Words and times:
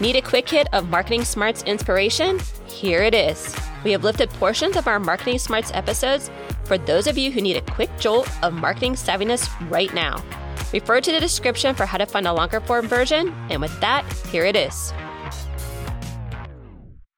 Need 0.00 0.16
a 0.16 0.22
quick 0.22 0.48
hit 0.48 0.66
of 0.72 0.88
Marketing 0.88 1.26
Smarts 1.26 1.62
inspiration? 1.64 2.40
Here 2.66 3.02
it 3.02 3.14
is. 3.14 3.54
We 3.84 3.92
have 3.92 4.02
lifted 4.02 4.30
portions 4.30 4.78
of 4.78 4.86
our 4.86 4.98
Marketing 4.98 5.38
Smarts 5.38 5.70
episodes 5.74 6.30
for 6.64 6.78
those 6.78 7.06
of 7.06 7.18
you 7.18 7.30
who 7.30 7.42
need 7.42 7.58
a 7.58 7.60
quick 7.60 7.90
jolt 7.98 8.26
of 8.42 8.54
marketing 8.54 8.94
savviness 8.94 9.46
right 9.70 9.92
now. 9.92 10.24
Refer 10.72 11.02
to 11.02 11.12
the 11.12 11.20
description 11.20 11.74
for 11.74 11.84
how 11.84 11.98
to 11.98 12.06
find 12.06 12.26
a 12.26 12.32
longer 12.32 12.60
form 12.60 12.88
version. 12.88 13.34
And 13.50 13.60
with 13.60 13.78
that, 13.82 14.10
here 14.28 14.46
it 14.46 14.56
is. 14.56 14.90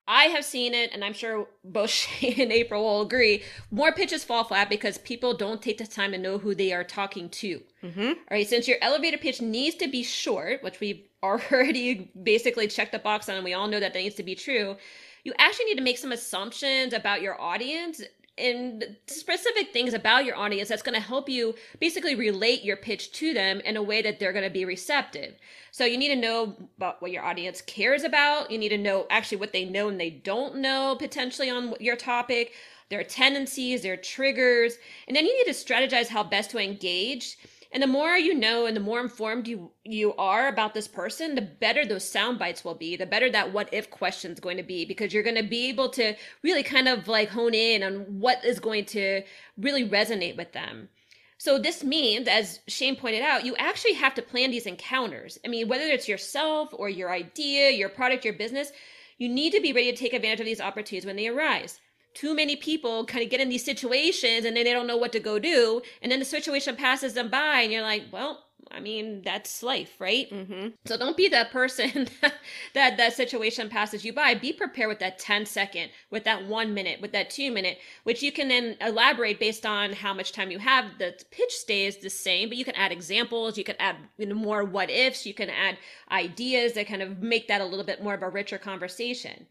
I 0.09 0.25
have 0.25 0.45
seen 0.45 0.75
it, 0.75 0.91
and 0.93 1.05
I'm 1.05 1.13
sure 1.13 1.47
both 1.63 1.91
Shane 1.91 2.41
and 2.41 2.51
April 2.51 2.83
will 2.83 3.03
agree. 3.03 3.45
More 3.71 3.93
pitches 3.93 4.25
fall 4.25 4.43
flat 4.43 4.69
because 4.69 4.99
people 4.99 5.35
don't 5.35 5.63
take 5.63 5.79
the 5.79 5.87
time 5.87 6.11
to 6.11 6.19
know 6.19 6.37
who 6.37 6.53
they 6.53 6.73
are 6.73 6.83
talking 6.83 7.29
to. 7.29 7.63
Mm-hmm. 7.85 8.09
All 8.09 8.15
right, 8.29 8.49
since 8.49 8.67
your 8.67 8.79
elevator 8.83 9.19
pitch 9.19 9.41
needs 9.41 9.77
to 9.77 9.87
be 9.87 10.03
short, 10.03 10.65
which 10.65 10.81
we've 10.81 11.05
already 11.23 12.11
basically 12.23 12.69
checked 12.69 12.93
the 12.93 12.99
box 12.99 13.29
on, 13.29 13.37
and 13.37 13.45
we 13.45 13.55
all 13.55 13.69
know 13.69 13.81
that 13.81 13.93
that 13.93 13.99
needs 13.99 14.17
to 14.17 14.23
be 14.23 14.35
true. 14.35 14.77
You 15.25 15.33
actually 15.39 15.67
need 15.67 15.79
to 15.79 15.85
make 15.85 15.99
some 15.99 16.13
assumptions 16.13 16.93
about 16.93 17.23
your 17.23 17.41
audience 17.41 18.03
and 18.39 18.97
specific 19.07 19.73
things 19.73 19.93
about 19.93 20.25
your 20.25 20.37
audience 20.37 20.69
that's 20.69 20.83
going 20.83 20.95
to 20.95 21.07
help 21.07 21.29
you 21.29 21.55
basically 21.81 22.15
relate 22.15 22.65
your 22.65 22.77
pitch 22.77 23.13
to 23.13 23.35
them 23.35 23.61
in 23.61 23.77
a 23.77 23.83
way 23.83 24.01
that 24.01 24.19
they're 24.19 24.33
going 24.33 24.45
to 24.45 24.51
be 24.51 24.65
receptive. 24.65 25.35
So 25.71 25.85
you 25.85 25.99
need 25.99 26.09
to 26.09 26.17
know 26.17 26.57
about 26.79 27.03
what 27.03 27.11
your 27.11 27.25
audience 27.25 27.61
cares 27.61 28.05
about. 28.05 28.51
You 28.51 28.59
need 28.59 28.71
to 28.71 28.79
know 28.79 29.07
actually 29.11 29.37
what 29.39 29.53
they 29.53 29.67
know 29.67 29.89
and 29.89 30.01
they 30.01 30.11
don't 30.11 30.57
know 30.57 30.97
potentially 30.99 31.51
on 31.51 31.75
your 31.79 31.97
topic, 31.97 32.53
their 32.89 33.05
tendencies, 33.05 33.83
their 33.83 33.99
triggers, 33.99 34.77
and 35.07 35.17
then 35.17 35.27
you 35.27 35.37
need 35.37 35.53
to 35.53 35.59
strategize 35.59 36.09
how 36.09 36.25
best 36.25 36.51
to 36.51 36.59
engage 36.59 37.37
and 37.73 37.83
the 37.83 37.87
more 37.87 38.17
you 38.17 38.35
know 38.35 38.67
and 38.67 38.77
the 38.77 38.81
more 38.81 39.01
informed 39.01 39.49
you 39.49 39.71
you 39.83 40.15
are 40.17 40.47
about 40.49 40.75
this 40.75 40.87
person, 40.87 41.35
the 41.35 41.41
better 41.41 41.87
those 41.87 42.09
sound 42.09 42.39
bites 42.39 42.65
will 42.65 42.75
be, 42.75 42.97
the 42.97 43.07
better 43.07 43.31
that 43.31 43.53
what 43.53 43.73
if 43.73 43.91
question 43.91 44.33
is 44.33 44.41
going 44.41 44.59
to 44.59 44.63
be 44.63 44.85
because 44.85 45.13
you're 45.13 45.23
going 45.23 45.37
to 45.37 45.43
be 45.43 45.71
able 45.71 45.89
to 45.89 46.15
really 46.43 46.63
kind 46.63 46.87
of 46.87 47.09
like 47.09 47.31
hone 47.31 47.55
in 47.55 47.83
on 47.83 48.21
what 48.21 48.45
is 48.45 48.61
going 48.61 48.85
to 48.85 49.23
really 49.57 49.89
resonate 49.89 50.37
with 50.37 50.53
them. 50.53 50.89
So 51.39 51.59
this 51.59 51.83
means, 51.83 52.29
as 52.29 52.61
Shane 52.69 52.95
pointed 52.95 53.23
out, 53.23 53.45
you 53.45 53.57
actually 53.57 53.95
have 53.95 54.15
to 54.15 54.23
plan 54.23 54.53
these 54.53 54.67
encounters. 54.67 55.39
I 55.45 55.49
mean, 55.49 55.67
whether 55.67 55.85
it's 55.85 56.09
yourself 56.09 56.69
or 56.73 56.89
your 56.89 57.11
idea, 57.11 57.71
your 57.71 57.89
product, 57.89 58.25
your 58.25 58.35
business, 58.35 58.71
you 59.19 59.29
need 59.29 59.53
to 59.55 59.61
be 59.61 59.73
ready 59.73 59.91
to 59.91 59.97
take 59.97 60.13
advantage 60.13 60.41
of 60.41 60.47
these 60.47 60.61
opportunities 60.61 61.07
when 61.07 61.17
they 61.17 61.27
arise 61.27 61.81
too 62.15 62.35
many 62.35 62.57
people 62.57 63.05
kind 63.05 63.25
of 63.25 63.31
get 63.31 63.41
in 63.41 63.49
these 63.49 63.65
situations 63.65 64.45
and 64.45 64.57
then 64.57 64.65
they 64.65 64.73
don't 64.73 64.87
know 64.87 64.97
what 64.97 65.13
to 65.13 65.21
go 65.21 65.39
do. 65.39 65.83
And 66.01 66.11
then 66.11 66.19
the 66.19 66.25
situation 66.25 66.77
passes 66.77 67.15
them 67.15 67.29
by 67.29 67.61
and 67.61 67.73
you're 67.73 67.83
like 67.83 68.05
well 68.13 68.45
i 68.71 68.81
mean 68.81 69.21
that's 69.23 69.63
life 69.63 69.97
right? 69.99 70.31
Mm-hmm. 70.31 70.69
so 70.85 70.97
don't 70.97 71.17
be 71.17 71.29
that 71.29 71.51
person 71.51 72.09
that 72.75 72.97
that 72.97 73.13
situation 73.13 73.69
passes 73.69 74.05
you 74.05 74.13
by. 74.13 74.35
Be 74.35 74.53
prepared 74.53 74.89
with 74.89 75.01
that 75.01 75.19
10 75.19 75.47
second 75.47 75.91
with 76.11 76.25
that 76.25 76.47
one 76.47 76.73
minute 76.73 77.01
with 77.01 77.13
that 77.13 77.31
two 77.31 77.51
minute 77.51 77.79
which 78.05 78.23
you 78.23 78.33
can 78.33 78.49
then 78.49 78.77
elaborate 78.81 79.39
based 79.39 79.67
on 79.67 79.93
how 79.93 80.15
much 80.15 80.33
time 80.33 80.51
you 80.51 80.59
have. 80.59 80.87
The 80.99 81.15
pitch 81.31 81.53
stays 81.53 81.99
the 81.99 82.11
same 82.11 82.49
but 82.49 82.57
you 82.57 82.65
can 82.65 82.75
add 82.77 82.93
examples 82.93 83.59
you 83.59 83.65
can 83.65 83.77
add 83.79 83.97
you 84.17 84.27
know, 84.27 84.35
more 84.35 84.65
what 84.65 84.91
ifs 84.91 85.27
you 85.27 85.35
can 85.35 85.51
add 85.51 85.77
ideas 86.11 86.73
that 86.75 86.87
kind 86.87 87.03
of 87.03 87.21
make 87.21 87.49
that 87.49 87.61
a 87.61 87.67
little 87.67 87.85
bit 87.85 88.03
more 88.03 88.15
of 88.15 88.23
a 88.23 88.29
richer 88.29 88.59
conversation 88.59 89.47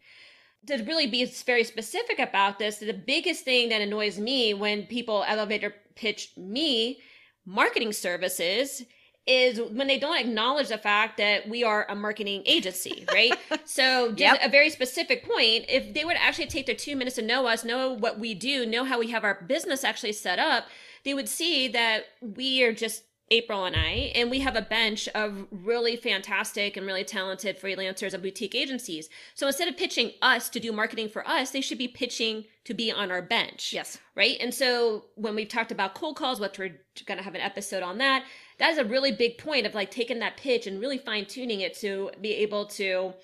to 0.66 0.82
really 0.84 1.06
be 1.06 1.24
very 1.24 1.64
specific 1.64 2.18
about 2.18 2.58
this, 2.58 2.78
the 2.78 2.92
biggest 2.92 3.44
thing 3.44 3.68
that 3.70 3.80
annoys 3.80 4.18
me 4.18 4.54
when 4.54 4.86
people 4.86 5.24
elevator 5.26 5.74
pitch 5.94 6.32
me 6.36 7.00
marketing 7.44 7.92
services 7.92 8.82
is 9.26 9.60
when 9.60 9.86
they 9.86 9.98
don't 9.98 10.18
acknowledge 10.18 10.68
the 10.68 10.78
fact 10.78 11.16
that 11.16 11.48
we 11.48 11.62
are 11.62 11.86
a 11.88 11.94
marketing 11.94 12.42
agency, 12.44 13.04
right? 13.12 13.32
so, 13.64 14.08
just 14.10 14.40
yep. 14.40 14.40
a 14.42 14.48
very 14.48 14.70
specific 14.70 15.24
point, 15.24 15.64
if 15.68 15.94
they 15.94 16.04
would 16.04 16.16
actually 16.18 16.46
take 16.46 16.66
their 16.66 16.74
two 16.74 16.96
minutes 16.96 17.16
to 17.16 17.22
know 17.22 17.46
us, 17.46 17.64
know 17.64 17.92
what 17.92 18.18
we 18.18 18.34
do, 18.34 18.66
know 18.66 18.84
how 18.84 18.98
we 18.98 19.10
have 19.10 19.24
our 19.24 19.42
business 19.46 19.84
actually 19.84 20.12
set 20.12 20.38
up, 20.38 20.66
they 21.04 21.14
would 21.14 21.28
see 21.28 21.68
that 21.68 22.04
we 22.20 22.62
are 22.64 22.72
just 22.72 23.04
April 23.32 23.64
and 23.64 23.74
I, 23.74 24.12
and 24.14 24.30
we 24.30 24.40
have 24.40 24.56
a 24.56 24.62
bench 24.62 25.08
of 25.14 25.46
really 25.50 25.96
fantastic 25.96 26.76
and 26.76 26.86
really 26.86 27.02
talented 27.02 27.58
freelancers 27.58 28.12
of 28.12 28.20
boutique 28.20 28.54
agencies. 28.54 29.08
So 29.34 29.46
instead 29.46 29.68
of 29.68 29.76
pitching 29.78 30.12
us 30.20 30.50
to 30.50 30.60
do 30.60 30.70
marketing 30.70 31.08
for 31.08 31.26
us, 31.26 31.50
they 31.50 31.62
should 31.62 31.78
be 31.78 31.88
pitching 31.88 32.44
to 32.64 32.74
be 32.74 32.92
on 32.92 33.10
our 33.10 33.22
bench. 33.22 33.72
Yes. 33.72 33.98
Right. 34.14 34.36
And 34.38 34.52
so 34.52 35.06
when 35.14 35.34
we've 35.34 35.48
talked 35.48 35.72
about 35.72 35.94
cold 35.94 36.16
calls, 36.16 36.40
which 36.40 36.58
we're 36.58 36.76
going 37.06 37.16
to 37.16 37.24
have 37.24 37.34
an 37.34 37.40
episode 37.40 37.82
on 37.82 37.96
that, 37.98 38.24
that 38.58 38.72
is 38.72 38.78
a 38.78 38.84
really 38.84 39.12
big 39.12 39.38
point 39.38 39.66
of 39.66 39.74
like 39.74 39.90
taking 39.90 40.18
that 40.18 40.36
pitch 40.36 40.66
and 40.66 40.78
really 40.78 40.98
fine 40.98 41.24
tuning 41.24 41.62
it 41.62 41.72
to 41.78 42.10
be 42.20 42.34
able 42.34 42.66
to 42.66 43.14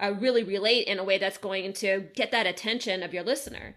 uh, 0.00 0.14
really 0.20 0.44
relate 0.44 0.86
in 0.86 1.00
a 1.00 1.04
way 1.04 1.18
that's 1.18 1.36
going 1.36 1.72
to 1.72 2.06
get 2.14 2.30
that 2.30 2.46
attention 2.46 3.02
of 3.02 3.12
your 3.12 3.24
listener 3.24 3.74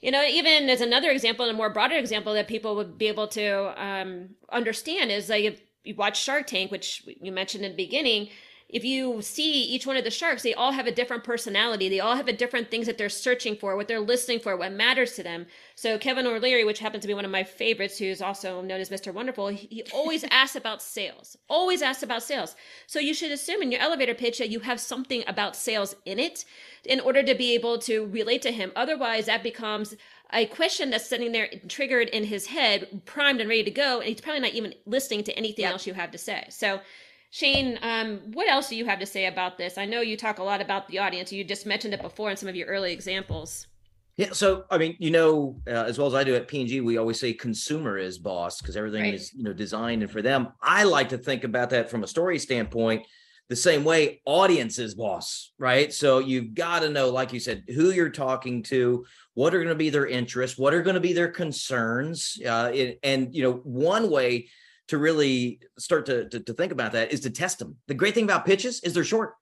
you 0.00 0.10
know 0.10 0.24
even 0.24 0.68
as 0.68 0.80
another 0.80 1.10
example 1.10 1.44
and 1.46 1.54
a 1.54 1.56
more 1.56 1.70
broader 1.70 1.96
example 1.96 2.34
that 2.34 2.48
people 2.48 2.76
would 2.76 2.96
be 2.98 3.08
able 3.08 3.28
to 3.28 3.82
um, 3.82 4.30
understand 4.50 5.10
is 5.10 5.28
like 5.28 5.44
if 5.44 5.60
you 5.84 5.94
watch 5.94 6.20
shark 6.22 6.46
tank 6.46 6.70
which 6.70 7.02
you 7.20 7.32
mentioned 7.32 7.64
in 7.64 7.72
the 7.72 7.76
beginning 7.76 8.28
if 8.72 8.84
you 8.84 9.20
see 9.22 9.62
each 9.62 9.86
one 9.86 9.96
of 9.96 10.04
the 10.04 10.10
sharks 10.10 10.42
they 10.42 10.54
all 10.54 10.72
have 10.72 10.86
a 10.86 10.92
different 10.92 11.24
personality 11.24 11.88
they 11.88 12.00
all 12.00 12.16
have 12.16 12.28
a 12.28 12.32
different 12.32 12.70
things 12.70 12.86
that 12.86 12.98
they're 12.98 13.08
searching 13.08 13.56
for 13.56 13.76
what 13.76 13.88
they're 13.88 14.00
listening 14.00 14.38
for 14.38 14.56
what 14.56 14.72
matters 14.72 15.14
to 15.14 15.22
them 15.22 15.46
so 15.74 15.98
kevin 15.98 16.26
o'leary 16.26 16.64
which 16.64 16.78
happens 16.78 17.02
to 17.02 17.08
be 17.08 17.14
one 17.14 17.24
of 17.24 17.30
my 17.30 17.44
favorites 17.44 17.98
who's 17.98 18.22
also 18.22 18.62
known 18.62 18.80
as 18.80 18.90
mr 18.90 19.12
wonderful 19.12 19.48
he 19.48 19.82
always 19.92 20.24
asks 20.30 20.56
about 20.56 20.82
sales 20.82 21.36
always 21.48 21.82
asks 21.82 22.02
about 22.02 22.22
sales 22.22 22.54
so 22.86 22.98
you 22.98 23.14
should 23.14 23.32
assume 23.32 23.62
in 23.62 23.72
your 23.72 23.80
elevator 23.80 24.14
pitch 24.14 24.38
that 24.38 24.50
you 24.50 24.60
have 24.60 24.80
something 24.80 25.22
about 25.26 25.56
sales 25.56 25.94
in 26.04 26.18
it 26.18 26.44
in 26.84 27.00
order 27.00 27.22
to 27.22 27.34
be 27.34 27.54
able 27.54 27.78
to 27.78 28.06
relate 28.06 28.42
to 28.42 28.52
him. 28.52 28.72
Otherwise, 28.76 29.26
that 29.26 29.42
becomes 29.42 29.96
a 30.32 30.46
question 30.46 30.90
that's 30.90 31.08
sitting 31.08 31.32
there 31.32 31.48
triggered 31.68 32.08
in 32.08 32.24
his 32.24 32.46
head, 32.46 33.02
primed 33.04 33.40
and 33.40 33.48
ready 33.48 33.64
to 33.64 33.70
go, 33.70 33.98
and 33.98 34.08
he's 34.08 34.20
probably 34.20 34.40
not 34.40 34.52
even 34.52 34.74
listening 34.86 35.24
to 35.24 35.32
anything 35.32 35.64
yep. 35.64 35.72
else 35.72 35.86
you 35.86 35.94
have 35.94 36.10
to 36.12 36.18
say. 36.18 36.46
So, 36.50 36.80
Shane, 37.30 37.78
um, 37.82 38.20
what 38.32 38.48
else 38.48 38.68
do 38.68 38.76
you 38.76 38.84
have 38.86 38.98
to 38.98 39.06
say 39.06 39.26
about 39.26 39.56
this? 39.56 39.78
I 39.78 39.86
know 39.86 40.00
you 40.00 40.16
talk 40.16 40.38
a 40.38 40.42
lot 40.42 40.60
about 40.60 40.88
the 40.88 40.98
audience. 40.98 41.32
You 41.32 41.44
just 41.44 41.64
mentioned 41.64 41.94
it 41.94 42.02
before 42.02 42.30
in 42.30 42.36
some 42.36 42.48
of 42.48 42.56
your 42.56 42.66
early 42.66 42.92
examples. 42.92 43.68
Yeah, 44.16 44.32
so 44.32 44.64
I 44.70 44.78
mean, 44.78 44.96
you 44.98 45.10
know, 45.10 45.56
uh, 45.66 45.84
as 45.84 45.96
well 45.96 46.08
as 46.08 46.14
I 46.14 46.24
do 46.24 46.34
at 46.34 46.48
P&G, 46.48 46.80
we 46.80 46.98
always 46.98 47.18
say 47.18 47.32
consumer 47.32 47.96
is 47.96 48.18
boss 48.18 48.60
because 48.60 48.76
everything 48.76 49.02
right. 49.02 49.14
is 49.14 49.32
you 49.32 49.44
know 49.44 49.52
designed 49.52 50.02
and 50.02 50.10
for 50.10 50.22
them. 50.22 50.48
I 50.60 50.84
like 50.84 51.08
to 51.10 51.18
think 51.18 51.44
about 51.44 51.70
that 51.70 51.88
from 51.88 52.02
a 52.02 52.06
story 52.06 52.38
standpoint 52.38 53.06
the 53.50 53.56
same 53.56 53.82
way 53.82 54.22
audience 54.24 54.78
is 54.78 54.94
boss 54.94 55.52
right 55.58 55.92
so 55.92 56.20
you've 56.20 56.54
got 56.54 56.80
to 56.80 56.88
know 56.88 57.10
like 57.10 57.32
you 57.32 57.40
said 57.40 57.64
who 57.74 57.90
you're 57.90 58.08
talking 58.08 58.62
to 58.62 59.04
what 59.34 59.52
are 59.52 59.58
going 59.58 59.68
to 59.68 59.74
be 59.74 59.90
their 59.90 60.06
interests 60.06 60.56
what 60.56 60.72
are 60.72 60.82
going 60.82 60.94
to 60.94 61.00
be 61.00 61.12
their 61.12 61.28
concerns 61.28 62.40
uh, 62.46 62.72
and 63.02 63.34
you 63.34 63.42
know 63.42 63.54
one 63.64 64.08
way 64.08 64.48
to 64.90 64.98
really 64.98 65.60
start 65.78 66.06
to, 66.06 66.28
to, 66.28 66.40
to 66.40 66.52
think 66.52 66.72
about 66.72 66.92
that 66.92 67.12
is 67.12 67.20
to 67.20 67.30
test 67.30 67.58
them 67.58 67.76
the 67.86 67.94
great 67.94 68.14
thing 68.14 68.24
about 68.24 68.46
pitches 68.46 68.80
is 68.80 68.92
they're 68.92 69.04
short 69.04 69.34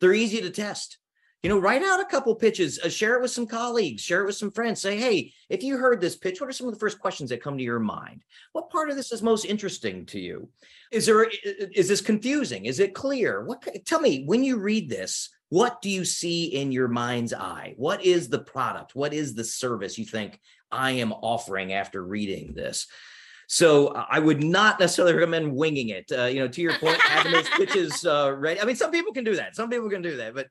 they're 0.00 0.14
easy 0.14 0.40
to 0.40 0.50
test 0.50 0.98
you 1.46 1.50
know, 1.50 1.60
write 1.60 1.84
out 1.84 2.00
a 2.00 2.04
couple 2.06 2.34
pitches, 2.34 2.80
uh, 2.80 2.88
share 2.88 3.14
it 3.14 3.22
with 3.22 3.30
some 3.30 3.46
colleagues, 3.46 4.02
share 4.02 4.22
it 4.22 4.26
with 4.26 4.34
some 4.34 4.50
friends. 4.50 4.80
Say, 4.80 4.96
hey, 4.96 5.32
if 5.48 5.62
you 5.62 5.76
heard 5.76 6.00
this 6.00 6.16
pitch, 6.16 6.40
what 6.40 6.48
are 6.48 6.52
some 6.52 6.66
of 6.66 6.74
the 6.74 6.80
first 6.80 6.98
questions 6.98 7.30
that 7.30 7.40
come 7.40 7.56
to 7.56 7.62
your 7.62 7.78
mind? 7.78 8.24
What 8.50 8.68
part 8.68 8.90
of 8.90 8.96
this 8.96 9.12
is 9.12 9.22
most 9.22 9.44
interesting 9.44 10.06
to 10.06 10.18
you? 10.18 10.48
Is 10.90 11.06
there 11.06 11.28
is 11.44 11.86
this 11.86 12.00
confusing? 12.00 12.64
Is 12.64 12.80
it 12.80 12.94
clear? 12.94 13.44
What 13.44 13.64
tell 13.84 14.00
me 14.00 14.24
when 14.24 14.42
you 14.42 14.56
read 14.56 14.88
this, 14.88 15.30
what 15.48 15.80
do 15.82 15.88
you 15.88 16.04
see 16.04 16.46
in 16.46 16.72
your 16.72 16.88
mind's 16.88 17.32
eye? 17.32 17.74
What 17.76 18.04
is 18.04 18.28
the 18.28 18.40
product? 18.40 18.96
What 18.96 19.14
is 19.14 19.34
the 19.34 19.44
service 19.44 19.98
you 19.98 20.04
think 20.04 20.40
I 20.72 20.90
am 20.92 21.12
offering 21.12 21.72
after 21.72 22.02
reading 22.02 22.54
this? 22.54 22.88
So 23.46 23.88
uh, 23.88 24.06
I 24.10 24.18
would 24.18 24.42
not 24.42 24.80
necessarily 24.80 25.14
recommend 25.14 25.54
winging 25.54 25.90
it. 25.90 26.10
Uh, 26.10 26.24
you 26.24 26.40
know, 26.40 26.48
to 26.48 26.60
your 26.60 26.74
point, 26.74 27.00
having 27.00 27.32
those 27.32 27.48
pitches 27.56 28.04
uh, 28.04 28.34
ready. 28.36 28.60
I 28.60 28.64
mean, 28.64 28.76
some 28.76 28.90
people 28.90 29.12
can 29.12 29.24
do 29.24 29.36
that. 29.36 29.54
Some 29.54 29.70
people 29.70 29.88
can 29.88 30.02
do 30.02 30.16
that, 30.16 30.34
but 30.34 30.48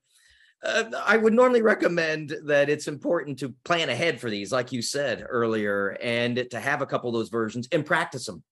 uh, 0.63 0.85
I 1.05 1.17
would 1.17 1.33
normally 1.33 1.61
recommend 1.61 2.35
that 2.45 2.69
it's 2.69 2.87
important 2.87 3.37
to 3.39 3.53
plan 3.63 3.89
ahead 3.89 4.19
for 4.19 4.29
these, 4.29 4.51
like 4.51 4.71
you 4.71 4.81
said 4.81 5.25
earlier, 5.27 5.97
and 6.01 6.47
to 6.49 6.59
have 6.59 6.81
a 6.81 6.85
couple 6.85 7.09
of 7.09 7.13
those 7.13 7.29
versions 7.29 7.67
and 7.71 7.85
practice 7.85 8.25
them. 8.25 8.43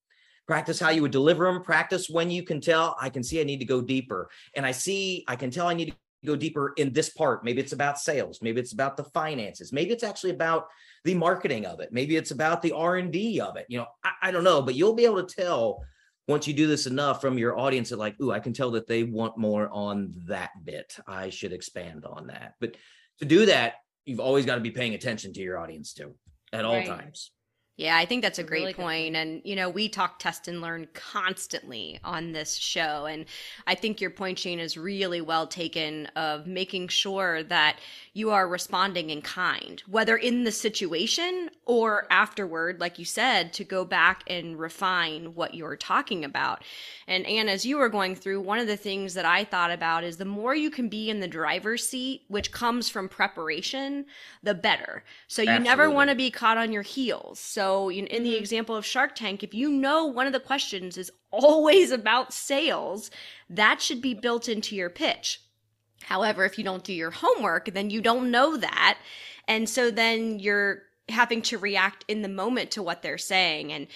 Practice 0.46 0.80
how 0.80 0.89
you 0.89 1.01
would 1.01 1.12
deliver 1.12 1.46
them. 1.46 1.63
Practice 1.63 2.10
when 2.10 2.30
you 2.30 2.44
can 2.44 2.60
tell, 2.60 2.98
I 3.00 3.10
can 3.10 3.24
see 3.24 3.39
I 3.39 3.46
need 3.46 3.60
to 3.60 3.66
go 3.66 3.81
deeper. 3.81 4.30
And 4.56 4.66
I 4.66 4.72
see, 4.72 5.24
I 5.28 5.38
can 5.38 5.51
tell 5.51 5.68
I 5.68 5.74
need 5.74 5.92
to 5.92 5.96
go 6.25 6.36
deeper 6.36 6.74
in 6.75 6.92
this 6.92 7.10
part. 7.10 7.46
Maybe 7.46 7.62
it's 7.62 7.72
about 7.72 7.98
sales. 7.98 8.39
Maybe 8.42 8.60
it's 8.60 8.74
about 8.74 8.98
the 8.98 9.06
finances. 9.06 9.72
Maybe 9.72 9.92
it's 9.92 10.04
actually 10.04 10.31
about 10.31 10.68
the 11.03 11.13
marketing 11.13 11.65
of 11.65 11.79
it. 11.79 11.91
Maybe 11.91 12.15
it's 12.15 12.31
about 12.31 12.61
the 12.61 12.71
R&D 12.71 13.41
of 13.41 13.57
it. 13.57 13.65
You 13.69 13.79
know, 13.79 13.88
I, 14.03 14.11
I 14.23 14.31
don't 14.31 14.44
know, 14.44 14.61
but 14.61 14.75
you'll 14.75 14.95
be 14.95 15.05
able 15.05 15.23
to 15.23 15.35
tell 15.35 15.83
once 16.27 16.47
you 16.47 16.53
do 16.53 16.67
this 16.67 16.88
enough 16.88 17.19
from 17.19 17.38
your 17.38 17.57
audience 17.57 17.89
that 17.89 18.00
like, 18.00 18.15
ooh, 18.21 18.31
I 18.31 18.39
can 18.39 18.53
tell 18.53 18.71
that 18.71 18.88
they 18.88 19.03
want 19.03 19.38
more 19.38 19.69
on 19.71 20.13
that 20.27 20.51
bit. 20.63 20.95
I 21.05 21.29
should 21.29 21.51
expand 21.51 22.05
on 22.05 22.27
that. 22.27 22.53
But 22.61 22.77
to 23.19 23.25
do 23.25 23.45
that, 23.47 23.75
you've 24.05 24.21
always 24.21 24.45
got 24.45 24.55
to 24.55 24.61
be 24.61 24.71
paying 24.71 24.94
attention 24.94 25.33
to 25.33 25.41
your 25.41 25.57
audience 25.57 25.94
too 25.94 26.15
at 26.53 26.65
all 26.65 26.75
right. 26.75 26.88
times. 26.88 27.31
Yeah, 27.75 27.98
I 27.98 28.06
think 28.06 28.22
that's 28.22 28.38
a, 28.38 28.44
a 28.44 28.46
great 28.46 28.60
really 28.62 28.74
point. 28.75 29.16
And, 29.16 29.42
you 29.44 29.56
know, 29.56 29.68
we 29.68 29.90
talk 29.90 30.20
test 30.20 30.48
and 30.48 30.62
learn 30.62 30.88
constantly 30.94 32.00
on 32.04 32.31
this 32.31 32.56
show. 32.56 33.08
And 33.08 33.25
I 33.66 33.74
think 33.74 34.00
your 34.00 34.12
point, 34.12 34.38
Shane, 34.38 34.60
is 34.60 34.78
really 34.78 35.22
well 35.22 35.48
taken 35.48 36.06
of 36.16 36.46
making 36.46 36.90
sure 36.90 37.42
that 37.44 37.80
you 38.14 38.30
are 38.30 38.48
responding 38.48 39.10
in 39.10 39.24
kind, 39.24 39.81
whether 39.88 40.16
in 40.16 40.44
the 40.44 40.52
situation 40.52 41.50
or 41.66 42.06
afterward, 42.12 42.80
like 42.80 43.00
you 43.00 43.06
said, 43.06 43.54
to 43.54 43.64
go 43.64 43.86
back 43.86 44.24
and 44.28 44.60
refine 44.60 45.34
what 45.34 45.56
you're 45.56 45.75
talking 45.75 46.24
about. 46.24 46.64
And 47.08 47.25
Anne, 47.25 47.50
as 47.50 47.66
you 47.66 47.78
were 47.78 47.90
going 47.90 48.14
through, 48.16 48.42
one 48.42 48.60
of 48.60 48.68
the 48.68 48.78
things 48.78 49.16
that 49.16 49.25
I 49.25 49.46
thought 49.46 49.72
about 49.72 50.04
is 50.04 50.18
the 50.18 50.25
more 50.25 50.54
you 50.54 50.70
can 50.70 50.90
be 50.90 51.10
in 51.10 51.22
the 51.22 51.28
driver's 51.28 51.88
seat, 51.88 52.22
which 52.28 52.52
comes 52.52 52.88
from 52.88 53.10
preparation, 53.10 54.06
the 54.44 54.54
better. 54.54 55.04
So 55.28 55.42
you 55.42 55.50
Absolutely. 55.50 55.70
never 55.70 55.90
want 55.90 56.12
to 56.12 56.16
be 56.16 56.30
caught 56.30 56.60
on 56.60 56.72
your 56.72 56.84
heels. 56.84 57.40
So 57.40 57.62
in, 57.89 58.07
in 58.07 58.24
the 58.24 58.31
mm-hmm. 58.31 58.39
example 58.39 58.75
of 58.75 58.86
Shark 58.86 59.15
Tank, 59.15 59.44
if 59.44 59.54
you 59.54 59.69
know 59.69 60.06
one 60.06 60.27
of 60.27 60.33
the 60.33 60.39
questions 60.39 60.98
is 60.98 61.12
always 61.31 61.92
about 61.92 62.33
sales, 62.33 63.12
that 63.50 63.81
should 63.81 64.01
be 64.01 64.13
built 64.13 64.48
into 64.48 64.75
your 64.75 64.89
pitch. 64.89 65.42
However, 66.04 66.45
if 66.45 66.57
you 66.57 66.63
don't 66.63 66.83
do 66.83 66.94
your 66.94 67.12
homework, 67.12 67.74
then 67.74 67.89
you 67.89 68.01
don't 68.01 68.31
know 68.31 68.57
that. 68.57 68.98
And 69.48 69.69
so 69.69 69.92
then 69.92 70.39
you're 70.39 70.83
having 71.10 71.42
to 71.44 71.57
react 71.57 72.06
in 72.07 72.21
the 72.21 72.30
moment 72.30 72.71
to 72.71 72.83
what 72.83 73.01
they're 73.01 73.18
saying. 73.18 73.71
And 73.71 73.88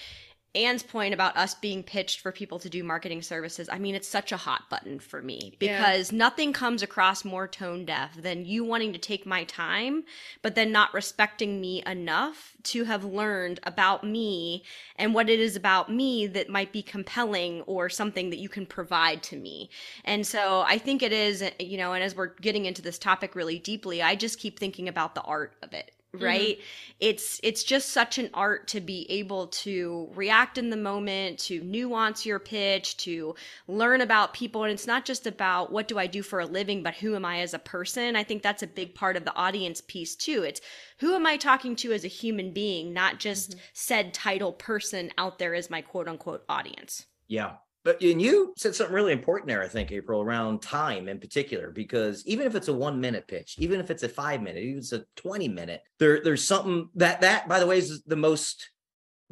Anne's 0.54 0.82
point 0.82 1.12
about 1.12 1.36
us 1.36 1.54
being 1.54 1.82
pitched 1.82 2.20
for 2.20 2.32
people 2.32 2.58
to 2.58 2.70
do 2.70 2.82
marketing 2.82 3.20
services, 3.20 3.68
I 3.70 3.78
mean, 3.78 3.94
it's 3.94 4.08
such 4.08 4.32
a 4.32 4.36
hot 4.38 4.70
button 4.70 4.98
for 4.98 5.20
me 5.20 5.56
because 5.58 6.10
yeah. 6.10 6.18
nothing 6.18 6.54
comes 6.54 6.82
across 6.82 7.24
more 7.24 7.46
tone 7.46 7.84
deaf 7.84 8.16
than 8.16 8.46
you 8.46 8.64
wanting 8.64 8.94
to 8.94 8.98
take 8.98 9.26
my 9.26 9.44
time, 9.44 10.04
but 10.40 10.54
then 10.54 10.72
not 10.72 10.94
respecting 10.94 11.60
me 11.60 11.82
enough 11.86 12.54
to 12.64 12.84
have 12.84 13.04
learned 13.04 13.60
about 13.64 14.04
me 14.04 14.64
and 14.96 15.12
what 15.14 15.28
it 15.28 15.38
is 15.38 15.54
about 15.54 15.92
me 15.92 16.26
that 16.26 16.48
might 16.48 16.72
be 16.72 16.82
compelling 16.82 17.60
or 17.62 17.90
something 17.90 18.30
that 18.30 18.38
you 18.38 18.48
can 18.48 18.64
provide 18.64 19.22
to 19.24 19.36
me. 19.36 19.68
And 20.04 20.26
so 20.26 20.64
I 20.66 20.78
think 20.78 21.02
it 21.02 21.12
is, 21.12 21.44
you 21.60 21.76
know, 21.76 21.92
and 21.92 22.02
as 22.02 22.16
we're 22.16 22.34
getting 22.34 22.64
into 22.64 22.80
this 22.80 22.98
topic 22.98 23.34
really 23.34 23.58
deeply, 23.58 24.02
I 24.02 24.16
just 24.16 24.38
keep 24.38 24.58
thinking 24.58 24.88
about 24.88 25.14
the 25.14 25.22
art 25.22 25.52
of 25.62 25.74
it. 25.74 25.92
Right? 26.12 26.56
Mm-hmm. 26.56 26.96
it's 27.00 27.40
it's 27.42 27.62
just 27.62 27.90
such 27.90 28.18
an 28.18 28.30
art 28.32 28.68
to 28.68 28.80
be 28.80 29.06
able 29.10 29.48
to 29.48 30.08
react 30.14 30.58
in 30.58 30.70
the 30.70 30.76
moment 30.76 31.38
to 31.40 31.60
nuance 31.62 32.24
your 32.24 32.38
pitch 32.38 32.96
to 32.98 33.34
learn 33.66 34.00
about 34.00 34.32
people. 34.32 34.64
And 34.64 34.72
it's 34.72 34.86
not 34.86 35.04
just 35.04 35.26
about 35.26 35.70
what 35.70 35.88
do 35.88 35.98
i 35.98 36.06
do 36.06 36.22
for 36.22 36.40
a 36.40 36.46
living 36.46 36.82
but 36.82 36.94
who 36.94 37.14
am 37.14 37.24
i 37.24 37.40
as 37.40 37.54
a 37.54 37.58
person? 37.58 38.16
I 38.16 38.24
think 38.24 38.42
that's 38.42 38.62
a 38.62 38.66
big 38.66 38.94
part 38.94 39.16
of 39.16 39.24
the 39.24 39.34
audience 39.34 39.80
piece 39.80 40.16
too. 40.16 40.42
It's 40.42 40.60
who 40.98 41.14
am 41.14 41.26
i 41.26 41.36
talking 41.36 41.76
to 41.76 41.92
as 41.92 42.04
a 42.04 42.08
human 42.08 42.52
being 42.52 42.92
not 42.92 43.18
just 43.18 43.50
mm-hmm. 43.50 43.60
said 43.72 44.14
title 44.14 44.52
person 44.52 45.10
out 45.18 45.38
there 45.38 45.54
as 45.54 45.70
my 45.70 45.82
quote 45.82 46.08
unquote 46.08 46.44
audience? 46.48 47.06
Yeah 47.26 47.56
but 47.84 48.02
and 48.02 48.20
you 48.20 48.54
said 48.56 48.74
something 48.74 48.94
really 48.94 49.12
important 49.12 49.48
there, 49.48 49.62
I 49.62 49.68
think, 49.68 49.92
April, 49.92 50.20
around 50.20 50.60
time 50.62 51.08
in 51.08 51.20
particular, 51.20 51.70
because 51.70 52.26
even 52.26 52.46
if 52.46 52.54
it's 52.54 52.68
a 52.68 52.72
one 52.72 53.00
minute 53.00 53.26
pitch, 53.28 53.56
even 53.58 53.80
if 53.80 53.90
it's 53.90 54.02
a 54.02 54.08
five 54.08 54.42
minute, 54.42 54.62
even 54.62 54.78
if 54.78 54.84
it's 54.84 54.92
a 54.92 55.04
20 55.16 55.48
minute, 55.48 55.82
there, 55.98 56.22
there's 56.22 56.44
something 56.44 56.88
that 56.96 57.20
that, 57.20 57.48
by 57.48 57.60
the 57.60 57.66
way, 57.66 57.78
is 57.78 58.02
the 58.04 58.16
most 58.16 58.70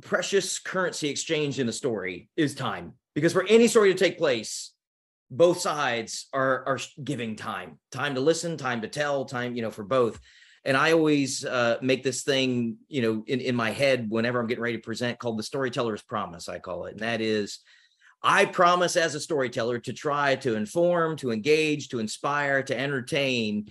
precious 0.03 0.59
currency 0.59 1.09
exchange 1.09 1.59
in 1.59 1.69
a 1.69 1.73
story 1.73 2.29
is 2.37 2.55
time. 2.55 2.95
Because 3.15 3.33
for 3.33 3.47
any 3.47 3.67
story 3.67 3.93
to 3.93 3.99
take 3.99 4.19
place, 4.19 4.73
both 5.31 5.59
sides 5.59 6.29
are 6.33 6.65
are 6.67 6.79
giving 7.03 7.35
time, 7.35 7.79
time 7.91 8.15
to 8.15 8.21
listen, 8.21 8.57
time 8.57 8.83
to 8.83 8.89
tell, 8.89 9.25
time, 9.25 9.57
you 9.57 9.63
know, 9.63 9.71
for 9.71 9.85
both. 9.85 10.21
And 10.65 10.77
I 10.77 10.93
always 10.93 11.45
uh, 11.45 11.79
make 11.81 12.03
this 12.03 12.23
thing, 12.25 12.77
you 12.89 13.01
know, 13.01 13.25
in, 13.27 13.41
in 13.41 13.55
my 13.55 13.71
head 13.71 14.07
whenever 14.09 14.41
I'm 14.41 14.49
getting 14.49 14.63
ready 14.63 14.77
to 14.77 14.83
present 14.83 15.19
called 15.19 15.39
the 15.39 15.45
storyteller's 15.45 16.03
promise, 16.03 16.49
I 16.49 16.59
call 16.59 16.87
it. 16.87 16.93
And 16.93 17.01
that 17.01 17.21
is 17.21 17.61
I 18.23 18.45
promise 18.45 18.97
as 18.97 19.15
a 19.15 19.21
storyteller 19.21 19.79
to 19.81 19.93
try 19.93 20.37
to 20.37 20.57
inform, 20.57 21.17
to 21.19 21.31
engage, 21.31 21.89
to 21.89 21.99
inspire, 21.99 22.63
to 22.63 22.79
entertain, 22.79 23.71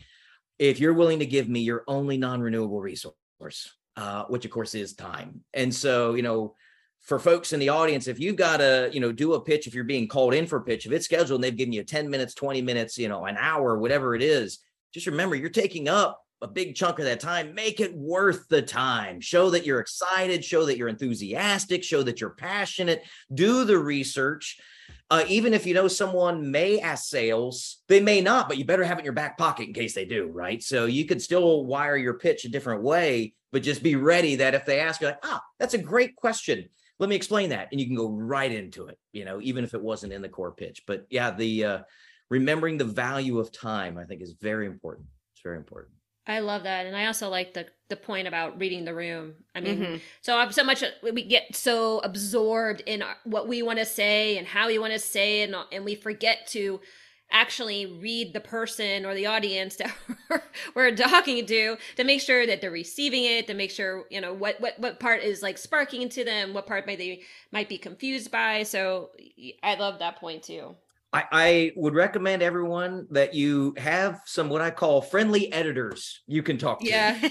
if 0.60 0.80
you're 0.80 0.94
willing 0.94 1.20
to 1.20 1.26
give 1.26 1.50
me 1.50 1.62
your 1.62 1.84
only 1.88 2.18
non 2.18 2.42
renewable 2.42 2.80
resource, 2.80 3.74
uh, 3.98 4.24
which 4.26 4.46
of 4.46 4.52
course 4.52 4.76
is 4.76 4.94
time. 4.94 5.44
And 5.54 5.74
so, 5.74 6.16
you 6.16 6.22
know, 6.22 6.56
for 7.02 7.20
folks 7.20 7.54
in 7.54 7.60
the 7.60 7.70
audience, 7.70 8.08
if 8.08 8.20
you've 8.20 8.36
got 8.36 8.58
to, 8.58 8.90
you 8.92 9.00
know, 9.00 9.12
do 9.12 9.34
a 9.34 9.42
pitch, 9.42 9.68
if 9.68 9.76
you're 9.76 9.84
being 9.84 10.08
called 10.08 10.34
in 10.34 10.48
for 10.48 10.58
a 10.58 10.64
pitch, 10.64 10.86
if 10.86 10.92
it's 10.92 11.06
scheduled 11.06 11.38
and 11.38 11.44
they've 11.44 11.56
given 11.56 11.74
you 11.74 11.84
10 11.84 12.10
minutes, 12.10 12.34
20 12.34 12.62
minutes, 12.62 12.98
you 12.98 13.08
know, 13.08 13.26
an 13.26 13.38
hour, 13.38 13.78
whatever 13.78 14.16
it 14.16 14.24
is, 14.24 14.60
just 14.94 15.08
remember 15.08 15.36
you're 15.36 15.50
taking 15.50 15.88
up 15.88 16.25
a 16.46 16.48
big 16.48 16.76
chunk 16.76 17.00
of 17.00 17.06
that 17.06 17.20
time, 17.20 17.56
make 17.56 17.80
it 17.80 17.96
worth 17.96 18.48
the 18.50 18.62
time. 18.62 19.20
Show 19.20 19.50
that 19.50 19.66
you're 19.66 19.80
excited, 19.80 20.46
show 20.46 20.66
that 20.66 20.78
you're 20.78 20.88
enthusiastic, 20.88 21.84
show 21.84 22.04
that 22.04 22.22
you're 22.22 22.36
passionate, 22.36 23.04
do 23.34 23.66
the 23.66 23.80
research. 23.80 24.60
Uh, 25.10 25.24
even 25.28 25.56
if 25.56 25.66
you 25.66 25.74
know 25.74 25.88
someone 25.88 26.52
may 26.52 26.80
ask 26.80 27.06
sales, 27.06 27.82
they 27.88 28.00
may 28.00 28.22
not, 28.22 28.48
but 28.48 28.60
you 28.60 28.66
better 28.66 28.84
have 28.84 28.98
it 28.98 29.02
in 29.02 29.06
your 29.06 29.14
back 29.14 29.40
pocket 29.40 29.68
in 29.68 29.74
case 29.74 29.96
they 29.96 30.06
do, 30.06 30.28
right? 30.28 30.62
So 30.62 30.86
you 30.86 31.06
could 31.06 31.22
still 31.22 31.66
wire 31.66 31.98
your 31.98 32.20
pitch 32.20 32.46
a 32.46 32.50
different 32.50 32.84
way, 32.84 33.34
but 33.52 33.64
just 33.64 33.82
be 33.82 33.96
ready 33.96 34.36
that 34.36 34.54
if 34.54 34.66
they 34.66 34.80
ask, 34.80 35.02
you 35.02 35.08
like, 35.08 35.20
ah, 35.24 35.42
that's 35.60 35.74
a 35.74 35.80
great 35.80 36.16
question. 36.16 36.70
Let 37.00 37.10
me 37.10 37.16
explain 37.16 37.50
that. 37.50 37.70
And 37.72 37.82
you 37.82 37.88
can 37.88 37.96
go 37.96 38.10
right 38.10 38.52
into 38.52 38.86
it, 38.86 39.00
you 39.14 39.26
know, 39.26 39.40
even 39.42 39.64
if 39.64 39.74
it 39.74 39.82
wasn't 39.82 40.14
in 40.14 40.22
the 40.22 40.30
core 40.30 40.54
pitch. 40.54 40.84
But 40.86 41.08
yeah, 41.10 41.32
the 41.32 41.66
uh, 41.66 41.80
remembering 42.30 42.78
the 42.78 42.86
value 42.86 43.40
of 43.40 43.52
time, 43.52 43.98
I 43.98 44.06
think, 44.06 44.22
is 44.22 44.36
very 44.40 44.68
important. 44.68 45.08
It's 45.34 45.42
very 45.42 45.58
important. 45.58 45.96
I 46.28 46.40
love 46.40 46.64
that, 46.64 46.86
and 46.86 46.96
I 46.96 47.06
also 47.06 47.30
like 47.30 47.54
the 47.54 47.68
the 47.88 47.96
point 47.96 48.28
about 48.28 48.60
reading 48.60 48.84
the 48.84 48.96
room. 48.96 49.36
I 49.54 49.62
mean, 49.62 49.80
mm-hmm. 49.80 49.96
so 50.22 50.38
I'm 50.38 50.52
so 50.52 50.64
much 50.64 50.84
we 51.04 51.24
get 51.24 51.56
so 51.56 52.00
absorbed 52.00 52.82
in 52.88 53.04
what 53.26 53.48
we 53.48 53.62
want 53.62 53.78
to 53.78 53.86
say 53.86 54.38
and 54.38 54.48
how 54.48 54.68
we 54.68 54.80
want 54.80 54.94
to 54.94 55.00
say 55.00 55.42
it, 55.42 55.52
and, 55.52 55.56
and 55.72 55.86
we 55.86 55.94
forget 55.94 56.48
to 56.48 56.80
actually 57.32 57.86
read 57.86 58.34
the 58.34 58.40
person 58.40 59.06
or 59.06 59.14
the 59.14 59.26
audience 59.26 59.76
that 59.78 59.94
we're 60.76 60.96
talking 60.96 61.46
to 61.46 61.78
to 61.96 62.04
make 62.04 62.22
sure 62.22 62.46
that 62.46 62.62
they're 62.62 62.72
receiving 62.72 63.24
it 63.24 63.48
to 63.48 63.54
make 63.54 63.72
sure 63.72 64.06
you 64.10 64.22
know 64.22 64.34
what 64.34 64.60
what 64.62 64.80
what 64.80 65.00
part 65.00 65.22
is 65.22 65.42
like 65.42 65.58
sparking 65.58 66.08
to 66.08 66.24
them 66.24 66.54
what 66.54 66.68
part 66.68 66.86
might 66.86 66.98
they 66.98 67.22
might 67.52 67.68
be 67.68 67.78
confused 67.78 68.32
by 68.32 68.64
so 68.64 69.10
i 69.64 69.76
love 69.76 70.00
that 70.00 70.18
point 70.18 70.44
too 70.44 70.76
I, 71.16 71.24
I, 71.32 71.72
would 71.78 71.94
recommend 71.94 72.44
everyone 72.44 73.08
that 73.12 73.34
you 73.34 73.74
have 73.78 74.20
some 74.26 74.50
what 74.50 74.62
I 74.62 74.70
call 74.70 75.02
friendly 75.02 75.52
editors 75.54 76.22
you 76.28 76.44
can 76.44 76.58
talk 76.58 76.82
to. 76.82 76.86
Yeah. 76.86 77.30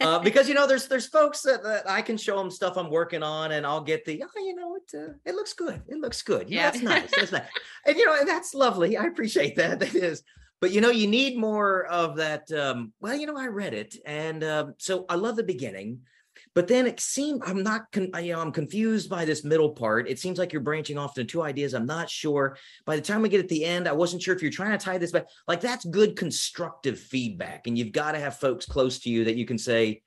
uh, 0.00 0.18
because 0.20 0.48
you 0.48 0.54
know, 0.54 0.68
there's 0.68 0.86
there's 0.86 1.08
folks 1.08 1.42
that, 1.42 1.64
that, 1.64 1.90
I 1.90 2.00
can 2.00 2.16
show 2.16 2.38
them 2.38 2.48
stuff 2.48 2.76
I'm 2.76 2.90
working 2.90 3.24
on, 3.24 3.50
and 3.52 3.66
I'll 3.66 3.82
get 3.82 4.04
the 4.04 4.22
oh, 4.22 4.40
you 4.40 4.54
know, 4.54 4.76
it 4.76 4.96
uh, 4.96 5.14
it 5.24 5.34
looks 5.34 5.52
good. 5.52 5.82
It 5.88 5.98
looks 5.98 6.22
good. 6.22 6.48
Yeah, 6.48 6.70
that's 6.70 6.82
nice. 6.82 7.10
That's 7.10 7.32
nice. 7.32 7.42
And 7.86 7.96
you 7.96 8.06
know, 8.06 8.18
and 8.18 8.28
that's 8.28 8.54
lovely. 8.54 8.96
I 8.96 9.04
appreciate 9.04 9.56
that. 9.56 9.80
That 9.84 9.94
is. 9.94 10.22
But 10.60 10.70
you 10.70 10.80
know, 10.80 10.90
you 10.90 11.08
need 11.08 11.36
more 11.36 11.86
of 11.86 12.16
that. 12.16 12.50
Um, 12.52 12.92
well, 13.00 13.16
you 13.16 13.26
know, 13.26 13.36
I 13.36 13.48
read 13.48 13.74
it, 13.74 13.96
and 14.06 14.44
uh, 14.44 14.66
so 14.78 15.06
I 15.08 15.16
love 15.16 15.34
the 15.34 15.42
beginning. 15.42 16.00
But 16.54 16.68
then 16.68 16.86
it 16.86 17.00
seemed 17.00 17.42
I'm 17.44 17.62
not, 17.62 17.90
con- 17.90 18.10
you 18.22 18.32
know, 18.32 18.40
I'm 18.40 18.52
confused 18.52 19.10
by 19.10 19.24
this 19.24 19.44
middle 19.44 19.70
part. 19.70 20.08
It 20.08 20.20
seems 20.20 20.38
like 20.38 20.52
you're 20.52 20.62
branching 20.62 20.96
off 20.96 21.18
into 21.18 21.30
two 21.30 21.42
ideas. 21.42 21.74
I'm 21.74 21.86
not 21.86 22.08
sure. 22.08 22.56
By 22.86 22.96
the 22.96 23.02
time 23.02 23.22
we 23.22 23.28
get 23.28 23.40
at 23.40 23.48
the 23.48 23.64
end, 23.64 23.88
I 23.88 23.92
wasn't 23.92 24.22
sure 24.22 24.34
if 24.34 24.42
you're 24.42 24.52
trying 24.52 24.76
to 24.76 24.84
tie 24.84 24.98
this 24.98 25.10
back. 25.10 25.26
Like 25.48 25.60
that's 25.60 25.84
good 25.84 26.16
constructive 26.16 26.98
feedback, 26.98 27.66
and 27.66 27.76
you've 27.76 27.92
got 27.92 28.12
to 28.12 28.20
have 28.20 28.36
folks 28.36 28.66
close 28.66 29.00
to 29.00 29.10
you 29.10 29.24
that 29.24 29.34
you 29.34 29.44
can 29.44 29.58
say, 29.58 30.02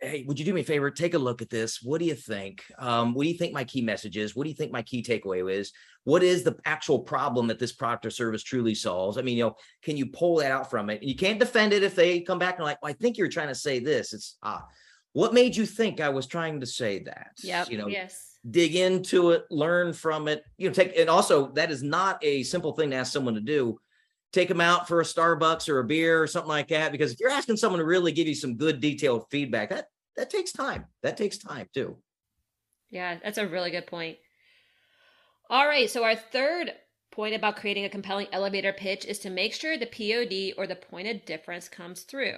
"Hey, 0.00 0.24
would 0.26 0.38
you 0.38 0.44
do 0.44 0.54
me 0.54 0.60
a 0.60 0.64
favor? 0.64 0.88
Take 0.90 1.14
a 1.14 1.18
look 1.18 1.42
at 1.42 1.50
this. 1.50 1.82
What 1.82 1.98
do 1.98 2.04
you 2.04 2.14
think? 2.14 2.62
Um, 2.78 3.12
what 3.12 3.24
do 3.24 3.28
you 3.28 3.38
think 3.38 3.52
my 3.52 3.64
key 3.64 3.82
message 3.82 4.16
is? 4.16 4.36
What 4.36 4.44
do 4.44 4.50
you 4.50 4.56
think 4.56 4.70
my 4.70 4.82
key 4.82 5.02
takeaway 5.02 5.52
is? 5.52 5.72
What 6.04 6.22
is 6.22 6.44
the 6.44 6.56
actual 6.64 7.00
problem 7.00 7.48
that 7.48 7.58
this 7.58 7.72
product 7.72 8.06
or 8.06 8.10
service 8.10 8.44
truly 8.44 8.76
solves? 8.76 9.18
I 9.18 9.22
mean, 9.22 9.36
you 9.36 9.44
know, 9.44 9.56
can 9.82 9.96
you 9.96 10.06
pull 10.06 10.36
that 10.36 10.52
out 10.52 10.70
from 10.70 10.90
it? 10.90 11.00
And 11.00 11.08
you 11.08 11.16
can't 11.16 11.40
defend 11.40 11.72
it 11.72 11.82
if 11.82 11.96
they 11.96 12.20
come 12.20 12.38
back 12.38 12.56
and 12.56 12.64
like, 12.64 12.80
well, 12.82 12.90
I 12.90 12.94
think 12.94 13.18
you're 13.18 13.28
trying 13.28 13.48
to 13.48 13.54
say 13.56 13.80
this. 13.80 14.12
It's 14.12 14.36
ah." 14.44 14.64
What 15.12 15.34
made 15.34 15.56
you 15.56 15.66
think 15.66 16.00
I 16.00 16.08
was 16.08 16.26
trying 16.26 16.60
to 16.60 16.66
say 16.66 17.00
that? 17.04 17.32
Yeah. 17.42 17.64
You 17.68 17.78
know, 17.78 17.86
yes. 17.86 18.38
Dig 18.48 18.74
into 18.74 19.30
it, 19.30 19.44
learn 19.50 19.92
from 19.92 20.26
it. 20.26 20.44
You 20.56 20.68
know, 20.68 20.74
take 20.74 20.96
and 20.98 21.08
also 21.08 21.52
that 21.52 21.70
is 21.70 21.82
not 21.82 22.18
a 22.22 22.42
simple 22.42 22.72
thing 22.72 22.90
to 22.90 22.96
ask 22.96 23.12
someone 23.12 23.34
to 23.34 23.40
do. 23.40 23.78
Take 24.32 24.48
them 24.48 24.60
out 24.60 24.88
for 24.88 25.00
a 25.00 25.04
Starbucks 25.04 25.68
or 25.68 25.78
a 25.78 25.84
beer 25.84 26.22
or 26.22 26.26
something 26.26 26.48
like 26.48 26.68
that. 26.68 26.90
Because 26.90 27.12
if 27.12 27.20
you're 27.20 27.30
asking 27.30 27.58
someone 27.58 27.78
to 27.78 27.84
really 27.84 28.12
give 28.12 28.26
you 28.26 28.34
some 28.34 28.56
good 28.56 28.80
detailed 28.80 29.26
feedback, 29.30 29.70
that 29.70 29.86
that 30.16 30.30
takes 30.30 30.52
time. 30.52 30.86
That 31.02 31.16
takes 31.16 31.38
time 31.38 31.68
too. 31.72 31.98
Yeah, 32.90 33.18
that's 33.22 33.38
a 33.38 33.46
really 33.46 33.70
good 33.70 33.86
point. 33.86 34.18
All 35.48 35.66
right, 35.66 35.90
so 35.90 36.02
our 36.02 36.16
third 36.16 36.72
point 37.10 37.34
about 37.34 37.56
creating 37.56 37.84
a 37.84 37.90
compelling 37.90 38.26
elevator 38.32 38.72
pitch 38.72 39.04
is 39.04 39.18
to 39.20 39.30
make 39.30 39.52
sure 39.52 39.76
the 39.76 39.86
POD 39.86 40.54
or 40.58 40.66
the 40.66 40.76
point 40.76 41.08
of 41.08 41.24
difference 41.24 41.68
comes 41.68 42.02
through. 42.02 42.36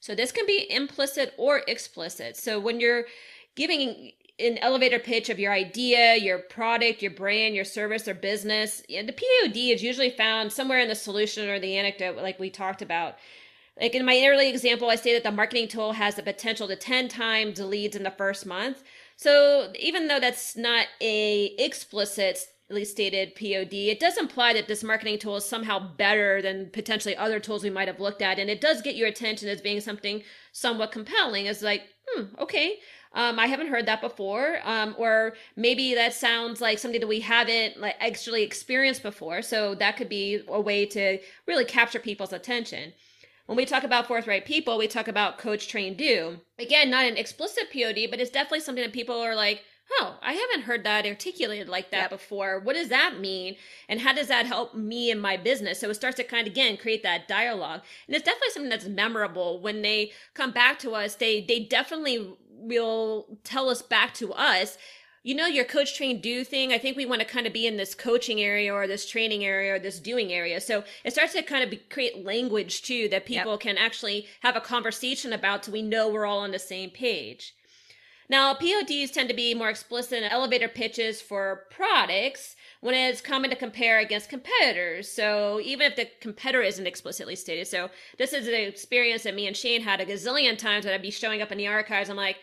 So 0.00 0.14
this 0.14 0.32
can 0.32 0.46
be 0.46 0.66
implicit 0.70 1.34
or 1.36 1.62
explicit. 1.68 2.36
So 2.36 2.58
when 2.58 2.80
you're 2.80 3.04
giving 3.54 4.12
an 4.38 4.56
elevator 4.58 4.98
pitch 4.98 5.28
of 5.28 5.38
your 5.38 5.52
idea, 5.52 6.16
your 6.16 6.38
product, 6.38 7.02
your 7.02 7.10
brand, 7.10 7.54
your 7.54 7.64
service 7.64 8.08
or 8.08 8.14
business, 8.14 8.82
the 8.88 9.12
POD 9.12 9.56
is 9.56 9.82
usually 9.82 10.10
found 10.10 10.52
somewhere 10.52 10.78
in 10.78 10.88
the 10.88 10.94
solution 10.94 11.48
or 11.48 11.60
the 11.60 11.76
anecdote, 11.76 12.16
like 12.16 12.40
we 12.40 12.48
talked 12.48 12.80
about. 12.80 13.16
Like 13.78 13.94
in 13.94 14.04
my 14.04 14.22
early 14.26 14.48
example, 14.48 14.88
I 14.88 14.96
say 14.96 15.12
that 15.14 15.22
the 15.22 15.30
marketing 15.30 15.68
tool 15.68 15.92
has 15.92 16.14
the 16.14 16.22
potential 16.22 16.68
to 16.68 16.76
10 16.76 17.08
times 17.08 17.60
leads 17.60 17.96
in 17.96 18.02
the 18.02 18.10
first 18.10 18.46
month. 18.46 18.82
So 19.16 19.72
even 19.78 20.08
though 20.08 20.20
that's 20.20 20.56
not 20.56 20.86
a 21.00 21.54
explicitly 21.58 22.40
stated 22.84 23.34
POD, 23.34 23.74
it 23.74 24.00
does 24.00 24.16
imply 24.16 24.52
that 24.52 24.68
this 24.68 24.84
marketing 24.84 25.18
tool 25.18 25.36
is 25.36 25.44
somehow 25.44 25.78
better 25.96 26.40
than 26.40 26.70
potentially 26.70 27.16
other 27.16 27.40
tools 27.40 27.62
we 27.62 27.70
might 27.70 27.88
have 27.88 28.00
looked 28.00 28.22
at, 28.22 28.38
and 28.38 28.48
it 28.48 28.60
does 28.60 28.82
get 28.82 28.96
your 28.96 29.08
attention 29.08 29.48
as 29.48 29.60
being 29.60 29.80
something 29.80 30.22
somewhat 30.52 30.92
compelling. 30.92 31.46
It's 31.46 31.62
like, 31.62 31.82
hmm, 32.08 32.24
okay, 32.38 32.78
um, 33.12 33.38
I 33.38 33.46
haven't 33.46 33.68
heard 33.68 33.86
that 33.86 34.00
before, 34.00 34.60
um, 34.62 34.94
or 34.96 35.34
maybe 35.56 35.94
that 35.94 36.14
sounds 36.14 36.60
like 36.60 36.78
something 36.78 37.00
that 37.00 37.06
we 37.08 37.20
haven't 37.20 37.80
like 37.80 37.96
actually 37.98 38.44
experienced 38.44 39.02
before. 39.02 39.42
So 39.42 39.74
that 39.76 39.96
could 39.96 40.08
be 40.08 40.42
a 40.46 40.60
way 40.60 40.86
to 40.86 41.18
really 41.46 41.64
capture 41.64 41.98
people's 41.98 42.32
attention. 42.32 42.92
When 43.46 43.56
we 43.56 43.66
talk 43.66 43.82
about 43.82 44.06
forthright 44.06 44.44
people, 44.44 44.78
we 44.78 44.86
talk 44.86 45.08
about 45.08 45.38
coach, 45.38 45.66
train, 45.66 45.96
do. 45.96 46.38
Again, 46.56 46.88
not 46.88 47.04
an 47.04 47.16
explicit 47.16 47.64
POD, 47.72 48.06
but 48.08 48.20
it's 48.20 48.30
definitely 48.30 48.60
something 48.60 48.84
that 48.84 48.92
people 48.92 49.16
are 49.16 49.34
like, 49.34 49.64
oh, 49.92 50.18
I 50.22 50.32
haven't 50.32 50.62
heard 50.62 50.84
that 50.84 51.06
articulated 51.06 51.68
like 51.68 51.90
that 51.90 52.02
yep. 52.02 52.10
before. 52.10 52.60
What 52.60 52.76
does 52.76 52.88
that 52.88 53.18
mean? 53.20 53.56
And 53.88 54.00
how 54.00 54.12
does 54.12 54.28
that 54.28 54.46
help 54.46 54.74
me 54.74 55.10
in 55.10 55.18
my 55.18 55.36
business? 55.36 55.80
So 55.80 55.90
it 55.90 55.94
starts 55.94 56.16
to 56.16 56.24
kind 56.24 56.46
of 56.46 56.52
again 56.52 56.76
create 56.76 57.02
that 57.02 57.28
dialogue. 57.28 57.80
And 58.06 58.16
it's 58.16 58.24
definitely 58.24 58.50
something 58.50 58.70
that's 58.70 58.86
memorable 58.86 59.60
when 59.60 59.82
they 59.82 60.12
come 60.34 60.52
back 60.52 60.78
to 60.80 60.94
us. 60.94 61.16
They 61.16 61.40
they 61.42 61.60
definitely 61.60 62.34
will 62.48 63.38
tell 63.44 63.68
us 63.68 63.82
back 63.82 64.12
to 64.14 64.32
us 64.34 64.76
you 65.22 65.34
know 65.34 65.46
your 65.46 65.64
coach 65.64 65.96
train 65.96 66.20
do 66.20 66.44
thing 66.44 66.72
i 66.72 66.78
think 66.78 66.96
we 66.96 67.06
want 67.06 67.20
to 67.20 67.26
kind 67.26 67.46
of 67.46 67.52
be 67.52 67.66
in 67.66 67.76
this 67.76 67.94
coaching 67.94 68.40
area 68.40 68.72
or 68.72 68.86
this 68.86 69.08
training 69.08 69.44
area 69.44 69.74
or 69.74 69.78
this 69.78 69.98
doing 69.98 70.32
area 70.32 70.60
so 70.60 70.82
it 71.04 71.12
starts 71.12 71.32
to 71.32 71.42
kind 71.42 71.62
of 71.62 71.70
be, 71.70 71.76
create 71.76 72.24
language 72.24 72.82
too 72.82 73.08
that 73.08 73.26
people 73.26 73.52
yep. 73.52 73.60
can 73.60 73.78
actually 73.78 74.26
have 74.42 74.56
a 74.56 74.60
conversation 74.60 75.32
about 75.32 75.64
so 75.64 75.72
we 75.72 75.82
know 75.82 76.08
we're 76.08 76.26
all 76.26 76.38
on 76.38 76.52
the 76.52 76.58
same 76.58 76.90
page 76.90 77.54
now 78.30 78.54
pods 78.54 79.10
tend 79.10 79.28
to 79.28 79.34
be 79.34 79.54
more 79.54 79.68
explicit 79.68 80.22
in 80.22 80.30
elevator 80.30 80.68
pitches 80.68 81.20
for 81.20 81.64
products 81.70 82.54
when 82.80 82.94
it's 82.94 83.20
common 83.20 83.50
to 83.50 83.56
compare 83.56 83.98
against 83.98 84.30
competitors. 84.30 85.10
So 85.10 85.60
even 85.62 85.90
if 85.90 85.96
the 85.96 86.08
competitor 86.20 86.62
isn't 86.62 86.86
explicitly 86.86 87.34
stated. 87.34 87.66
So 87.66 87.90
this 88.18 88.32
is 88.32 88.46
an 88.46 88.54
experience 88.54 89.24
that 89.24 89.34
me 89.34 89.48
and 89.48 89.56
Shane 89.56 89.82
had 89.82 90.00
a 90.00 90.06
gazillion 90.06 90.56
times 90.56 90.84
that 90.84 90.94
I'd 90.94 91.02
be 91.02 91.10
showing 91.10 91.42
up 91.42 91.50
in 91.50 91.58
the 91.58 91.66
archives. 91.66 92.08
I'm 92.08 92.16
like, 92.16 92.36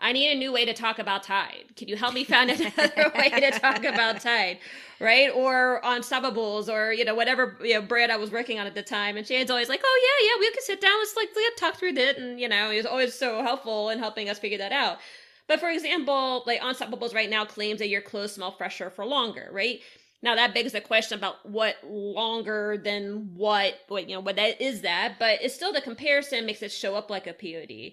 I 0.00 0.12
need 0.12 0.32
a 0.32 0.34
new 0.34 0.50
way 0.50 0.64
to 0.64 0.72
talk 0.72 0.98
about 0.98 1.22
Tide. 1.22 1.76
Can 1.76 1.88
you 1.88 1.96
help 1.96 2.14
me 2.14 2.24
find 2.24 2.50
another 2.50 3.12
way 3.16 3.28
to 3.28 3.50
talk 3.52 3.84
about 3.84 4.20
Tide? 4.20 4.58
Right? 4.98 5.30
Or 5.30 5.80
Unstopables 5.84 6.68
or, 6.68 6.92
you 6.92 7.04
know, 7.04 7.14
whatever 7.14 7.58
you 7.62 7.74
know, 7.74 7.82
brand 7.82 8.10
I 8.10 8.16
was 8.16 8.30
working 8.30 8.58
on 8.58 8.66
at 8.66 8.74
the 8.74 8.82
time. 8.82 9.16
And 9.16 9.26
Shane's 9.26 9.50
always 9.50 9.68
like, 9.68 9.82
oh, 9.84 10.00
yeah, 10.02 10.26
yeah, 10.26 10.40
we 10.40 10.50
can 10.50 10.62
sit 10.62 10.80
down. 10.80 10.98
Let's 10.98 11.14
like 11.16 11.28
talk 11.58 11.76
through 11.76 11.96
it. 11.96 12.18
And, 12.18 12.40
you 12.40 12.48
know, 12.48 12.70
he's 12.70 12.86
always 12.86 13.14
so 13.14 13.42
helpful 13.42 13.90
in 13.90 13.98
helping 13.98 14.28
us 14.28 14.38
figure 14.38 14.58
that 14.58 14.72
out. 14.72 14.98
But 15.46 15.60
for 15.60 15.70
example, 15.70 16.42
like 16.46 16.60
Unstopables 16.60 17.14
right 17.14 17.28
now 17.28 17.44
claims 17.44 17.78
that 17.80 17.88
your 17.88 18.00
clothes 18.00 18.34
smell 18.34 18.52
fresher 18.52 18.90
for 18.90 19.04
longer, 19.04 19.48
right? 19.52 19.80
Now 20.22 20.34
that 20.36 20.54
begs 20.54 20.72
the 20.72 20.80
question 20.80 21.18
about 21.18 21.44
what 21.48 21.76
longer 21.84 22.80
than 22.82 23.34
what, 23.34 23.74
what 23.88 24.08
you 24.08 24.14
know, 24.14 24.20
what 24.20 24.36
that 24.36 24.60
is 24.60 24.80
that, 24.80 25.16
but 25.18 25.42
it's 25.42 25.54
still 25.54 25.72
the 25.72 25.82
comparison 25.82 26.46
makes 26.46 26.62
it 26.62 26.72
show 26.72 26.94
up 26.94 27.10
like 27.10 27.26
a 27.26 27.34
POD. 27.34 27.92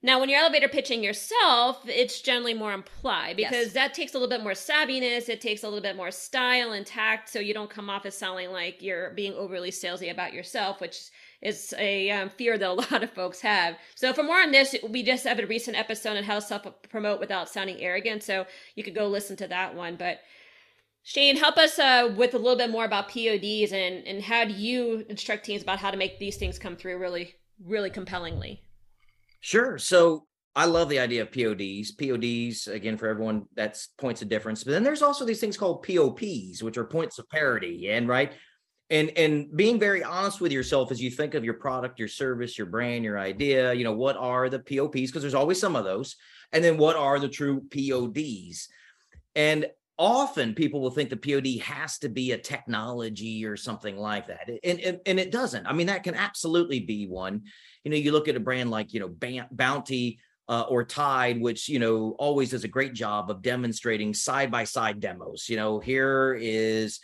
Now, 0.00 0.20
when 0.20 0.28
you're 0.28 0.38
elevator 0.38 0.68
pitching 0.68 1.02
yourself, 1.02 1.82
it's 1.88 2.20
generally 2.20 2.54
more 2.54 2.72
implied 2.72 3.36
because 3.36 3.66
yes. 3.66 3.72
that 3.72 3.94
takes 3.94 4.14
a 4.14 4.18
little 4.18 4.28
bit 4.28 4.44
more 4.44 4.52
savviness. 4.52 5.28
It 5.28 5.40
takes 5.40 5.64
a 5.64 5.66
little 5.66 5.82
bit 5.82 5.96
more 5.96 6.12
style 6.12 6.70
and 6.70 6.86
tact, 6.86 7.28
so 7.28 7.40
you 7.40 7.52
don't 7.52 7.68
come 7.68 7.90
off 7.90 8.06
as 8.06 8.16
sounding 8.16 8.52
like 8.52 8.80
you're 8.80 9.10
being 9.10 9.34
overly 9.34 9.72
salesy 9.72 10.08
about 10.10 10.32
yourself, 10.32 10.80
which 10.80 11.10
is 11.42 11.74
a 11.78 12.10
um, 12.10 12.30
fear 12.30 12.58
that 12.58 12.68
a 12.68 12.72
lot 12.92 13.02
of 13.02 13.10
folks 13.10 13.40
have. 13.40 13.76
So, 13.94 14.12
for 14.12 14.22
more 14.22 14.40
on 14.40 14.50
this, 14.50 14.74
we 14.88 15.02
just 15.02 15.24
have 15.24 15.38
a 15.38 15.46
recent 15.46 15.76
episode 15.76 16.16
on 16.16 16.24
how 16.24 16.36
to 16.36 16.40
self 16.40 16.66
promote 16.90 17.20
without 17.20 17.48
sounding 17.48 17.80
arrogant. 17.80 18.22
So, 18.22 18.46
you 18.74 18.82
could 18.82 18.94
go 18.94 19.06
listen 19.06 19.36
to 19.36 19.48
that 19.48 19.74
one. 19.74 19.96
But 19.96 20.20
Shane, 21.02 21.36
help 21.36 21.56
us 21.56 21.78
uh, 21.78 22.12
with 22.16 22.34
a 22.34 22.38
little 22.38 22.56
bit 22.56 22.70
more 22.70 22.84
about 22.84 23.08
PODs 23.08 23.72
and 23.72 24.06
and 24.06 24.22
how 24.22 24.44
do 24.44 24.52
you 24.52 25.04
instruct 25.08 25.44
teams 25.44 25.62
about 25.62 25.78
how 25.78 25.90
to 25.90 25.96
make 25.96 26.18
these 26.18 26.36
things 26.36 26.58
come 26.58 26.76
through 26.76 26.98
really, 26.98 27.34
really 27.64 27.90
compellingly. 27.90 28.62
Sure. 29.40 29.78
So 29.78 30.26
I 30.58 30.64
love 30.64 30.88
the 30.88 30.98
idea 30.98 31.22
of 31.22 31.30
PODs. 31.30 31.92
PODs, 31.92 32.66
again, 32.66 32.96
for 32.96 33.06
everyone, 33.06 33.46
that's 33.54 33.88
points 33.98 34.22
of 34.22 34.28
difference. 34.28 34.64
But 34.64 34.72
then 34.72 34.82
there's 34.82 35.02
also 35.02 35.24
these 35.24 35.40
things 35.40 35.56
called 35.56 35.84
POPs, 35.84 36.62
which 36.62 36.76
are 36.76 36.84
points 36.84 37.18
of 37.20 37.28
parity. 37.28 37.90
And 37.90 38.08
right. 38.08 38.32
And 38.90 39.10
and 39.16 39.54
being 39.54 39.78
very 39.78 40.02
honest 40.02 40.40
with 40.40 40.50
yourself 40.50 40.90
as 40.90 41.00
you 41.00 41.10
think 41.10 41.34
of 41.34 41.44
your 41.44 41.54
product, 41.54 41.98
your 41.98 42.08
service, 42.08 42.56
your 42.56 42.66
brand, 42.66 43.04
your 43.04 43.18
idea, 43.18 43.74
you 43.74 43.84
know, 43.84 43.92
what 43.92 44.16
are 44.16 44.48
the 44.48 44.58
POPs? 44.58 45.10
Because 45.10 45.22
there's 45.22 45.34
always 45.34 45.60
some 45.60 45.76
of 45.76 45.84
those. 45.84 46.16
And 46.52 46.64
then 46.64 46.78
what 46.78 46.96
are 46.96 47.18
the 47.18 47.28
true 47.28 47.62
PODs? 47.70 48.68
And 49.34 49.66
often 49.98 50.54
people 50.54 50.80
will 50.80 50.90
think 50.90 51.10
the 51.10 51.16
POD 51.16 51.60
has 51.60 51.98
to 51.98 52.08
be 52.08 52.32
a 52.32 52.38
technology 52.38 53.44
or 53.44 53.56
something 53.56 53.98
like 53.98 54.28
that. 54.28 54.48
And, 54.64 54.80
and, 54.80 55.00
and 55.04 55.20
it 55.20 55.30
doesn't. 55.30 55.66
I 55.66 55.72
mean, 55.72 55.88
that 55.88 56.04
can 56.04 56.14
absolutely 56.14 56.80
be 56.80 57.06
one 57.06 57.42
you 57.88 57.90
know, 57.90 57.96
you 57.96 58.12
look 58.12 58.28
at 58.28 58.36
a 58.36 58.40
brand 58.40 58.70
like, 58.70 58.92
you 58.92 59.00
know, 59.00 59.08
Bounty 59.50 60.18
uh, 60.48 60.66
or 60.68 60.84
Tide, 60.84 61.40
which, 61.40 61.68
you 61.68 61.78
know, 61.78 62.14
always 62.18 62.50
does 62.50 62.64
a 62.64 62.68
great 62.68 62.92
job 62.92 63.30
of 63.30 63.40
demonstrating 63.42 64.12
side 64.12 64.50
by 64.50 64.64
side 64.64 65.00
demos. 65.00 65.48
You 65.48 65.56
know, 65.56 65.78
here 65.78 66.38
is 66.38 67.00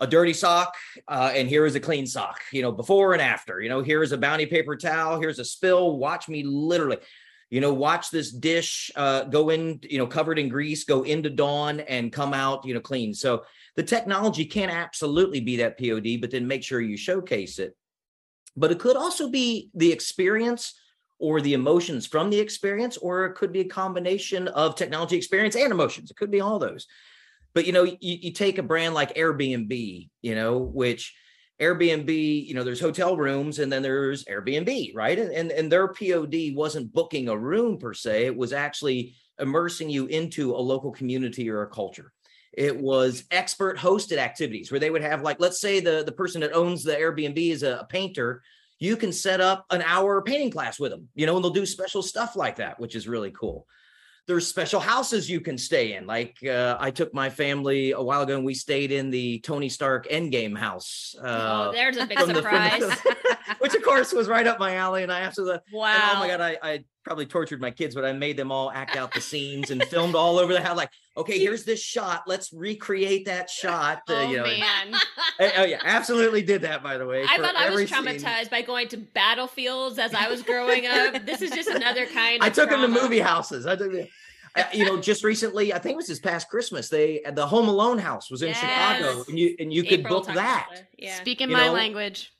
a 0.00 0.06
dirty 0.06 0.32
sock 0.32 0.74
uh, 1.08 1.32
and 1.34 1.48
here 1.48 1.66
is 1.66 1.74
a 1.74 1.80
clean 1.80 2.06
sock, 2.06 2.40
you 2.52 2.62
know, 2.62 2.72
before 2.72 3.12
and 3.12 3.22
after. 3.22 3.60
You 3.60 3.68
know, 3.68 3.82
here's 3.82 4.12
a 4.12 4.18
Bounty 4.18 4.46
paper 4.46 4.76
towel, 4.76 5.20
here's 5.20 5.38
a 5.38 5.44
spill. 5.44 5.98
Watch 5.98 6.28
me 6.28 6.42
literally 6.42 6.98
you 7.50 7.60
know 7.60 7.72
watch 7.72 8.10
this 8.10 8.30
dish 8.30 8.92
uh, 8.94 9.24
go 9.24 9.50
in 9.50 9.80
you 9.82 9.98
know 9.98 10.06
covered 10.06 10.38
in 10.38 10.48
grease 10.48 10.84
go 10.84 11.02
into 11.02 11.28
dawn 11.28 11.80
and 11.80 12.12
come 12.12 12.32
out 12.32 12.64
you 12.64 12.72
know 12.72 12.78
clean 12.78 13.12
so 13.12 13.42
the 13.74 13.82
technology 13.82 14.44
can 14.44 14.70
absolutely 14.70 15.40
be 15.40 15.56
that 15.56 15.76
pod 15.76 16.06
but 16.20 16.30
then 16.30 16.46
make 16.46 16.62
sure 16.62 16.80
you 16.80 16.96
showcase 16.96 17.58
it 17.58 17.76
but 18.56 18.70
it 18.70 18.78
could 18.78 18.96
also 18.96 19.28
be 19.28 19.68
the 19.74 19.90
experience 19.90 20.74
or 21.20 21.40
the 21.40 21.52
emotions 21.52 22.06
from 22.06 22.30
the 22.30 22.40
experience, 22.40 22.96
or 22.96 23.26
it 23.26 23.34
could 23.34 23.52
be 23.52 23.60
a 23.60 23.68
combination 23.68 24.48
of 24.48 24.74
technology 24.74 25.16
experience 25.16 25.54
and 25.54 25.70
emotions. 25.70 26.10
It 26.10 26.16
could 26.16 26.30
be 26.30 26.40
all 26.40 26.58
those. 26.58 26.86
But 27.54 27.66
you 27.66 27.72
know, 27.72 27.84
you, 27.84 27.96
you 28.00 28.32
take 28.32 28.58
a 28.58 28.62
brand 28.62 28.94
like 28.94 29.14
Airbnb, 29.14 30.08
you 30.22 30.34
know, 30.34 30.58
which 30.58 31.14
Airbnb, 31.60 32.46
you 32.46 32.54
know, 32.54 32.64
there's 32.64 32.80
hotel 32.80 33.16
rooms 33.16 33.58
and 33.58 33.70
then 33.70 33.82
there's 33.82 34.24
Airbnb, 34.24 34.92
right? 34.94 35.18
And, 35.18 35.30
and, 35.32 35.50
and 35.50 35.70
their 35.70 35.88
POD 35.88 36.54
wasn't 36.54 36.92
booking 36.92 37.28
a 37.28 37.36
room 37.36 37.78
per 37.78 37.92
se, 37.92 38.26
it 38.26 38.36
was 38.36 38.52
actually 38.52 39.14
immersing 39.38 39.90
you 39.90 40.06
into 40.06 40.54
a 40.54 40.58
local 40.58 40.90
community 40.92 41.50
or 41.50 41.62
a 41.62 41.70
culture. 41.70 42.12
It 42.52 42.80
was 42.80 43.24
expert 43.30 43.78
hosted 43.78 44.18
activities 44.18 44.70
where 44.70 44.80
they 44.80 44.90
would 44.90 45.02
have 45.02 45.22
like, 45.22 45.38
let's 45.38 45.60
say 45.60 45.80
the, 45.80 46.02
the 46.04 46.12
person 46.12 46.40
that 46.40 46.52
owns 46.52 46.82
the 46.82 46.92
Airbnb 46.92 47.38
is 47.38 47.62
a, 47.62 47.78
a 47.78 47.84
painter. 47.84 48.42
You 48.78 48.96
can 48.96 49.12
set 49.12 49.40
up 49.40 49.66
an 49.70 49.82
hour 49.82 50.22
painting 50.22 50.50
class 50.50 50.80
with 50.80 50.90
them, 50.90 51.08
you 51.14 51.26
know, 51.26 51.36
and 51.36 51.44
they'll 51.44 51.52
do 51.52 51.66
special 51.66 52.02
stuff 52.02 52.36
like 52.36 52.56
that, 52.56 52.80
which 52.80 52.96
is 52.96 53.06
really 53.06 53.30
cool 53.30 53.66
there's 54.30 54.46
special 54.46 54.78
houses 54.78 55.28
you 55.28 55.40
can 55.40 55.58
stay 55.58 55.94
in. 55.94 56.06
Like 56.06 56.38
uh, 56.46 56.76
I 56.78 56.92
took 56.92 57.12
my 57.12 57.28
family 57.28 57.90
a 57.90 58.00
while 58.00 58.22
ago 58.22 58.36
and 58.36 58.44
we 58.44 58.54
stayed 58.54 58.92
in 58.92 59.10
the 59.10 59.40
Tony 59.40 59.68
Stark 59.68 60.08
Endgame 60.08 60.56
house. 60.56 61.16
Uh, 61.20 61.70
oh, 61.70 61.72
there's 61.72 61.96
a 61.96 62.06
big 62.06 62.16
surprise. 62.20 62.78
The, 62.78 63.16
which 63.58 63.74
of 63.74 63.82
course 63.82 64.12
was 64.12 64.28
right 64.28 64.46
up 64.46 64.60
my 64.60 64.76
alley. 64.76 65.02
And 65.02 65.10
I 65.10 65.22
absolutely, 65.22 65.58
wow. 65.72 66.12
oh 66.14 66.20
my 66.20 66.28
God, 66.28 66.40
I, 66.40 66.58
I 66.62 66.84
probably 67.04 67.26
tortured 67.26 67.60
my 67.60 67.70
kids, 67.70 67.94
but 67.94 68.04
I 68.04 68.12
made 68.12 68.36
them 68.36 68.52
all 68.52 68.70
act 68.70 68.96
out 68.96 69.12
the 69.12 69.20
scenes 69.20 69.70
and 69.70 69.82
filmed 69.84 70.14
all 70.14 70.38
over 70.38 70.52
the 70.54 70.60
house. 70.60 70.76
Like, 70.76 70.90
okay, 71.16 71.38
here's 71.38 71.64
this 71.64 71.82
shot. 71.82 72.24
Let's 72.26 72.52
recreate 72.52 73.26
that 73.26 73.48
shot. 73.48 74.02
Uh, 74.08 74.14
oh, 74.14 74.30
you 74.30 74.36
know, 74.38 74.44
man. 74.44 74.94
And, 75.38 75.52
oh, 75.58 75.64
yeah, 75.64 75.80
absolutely 75.82 76.42
did 76.42 76.62
that, 76.62 76.82
by 76.82 76.98
the 76.98 77.06
way. 77.06 77.24
I 77.28 77.38
thought 77.38 77.56
I 77.56 77.70
was 77.70 77.90
traumatized 77.90 78.40
scene. 78.40 78.48
by 78.50 78.62
going 78.62 78.88
to 78.88 78.98
battlefields 78.98 79.98
as 79.98 80.14
I 80.14 80.28
was 80.28 80.42
growing 80.42 80.86
up. 80.86 81.24
this 81.24 81.42
is 81.42 81.50
just 81.50 81.68
another 81.68 82.06
kind 82.06 82.42
of 82.42 82.46
I 82.46 82.50
took 82.50 82.68
trauma. 82.68 82.86
them 82.86 82.94
to 82.94 83.02
movie 83.02 83.20
houses. 83.20 83.66
I 83.66 83.76
took 83.76 83.92
them. 83.92 84.06
Uh, 84.56 84.64
you 84.74 84.84
know, 84.84 85.00
just 85.00 85.22
recently, 85.22 85.72
I 85.72 85.78
think 85.78 85.92
it 85.92 85.96
was 85.96 86.08
this 86.08 86.18
past 86.18 86.48
Christmas, 86.48 86.88
they 86.88 87.22
the 87.34 87.46
Home 87.46 87.68
Alone 87.68 87.98
house 87.98 88.32
was 88.32 88.42
in 88.42 88.48
yes. 88.48 88.58
Chicago, 88.58 89.24
and 89.28 89.38
you 89.38 89.54
and 89.60 89.72
you 89.72 89.84
April 89.86 90.22
could 90.22 90.26
book 90.26 90.34
that. 90.34 90.86
Yeah. 90.98 91.14
Speaking 91.14 91.50
my 91.50 91.66
know, 91.66 91.72
language. 91.72 92.32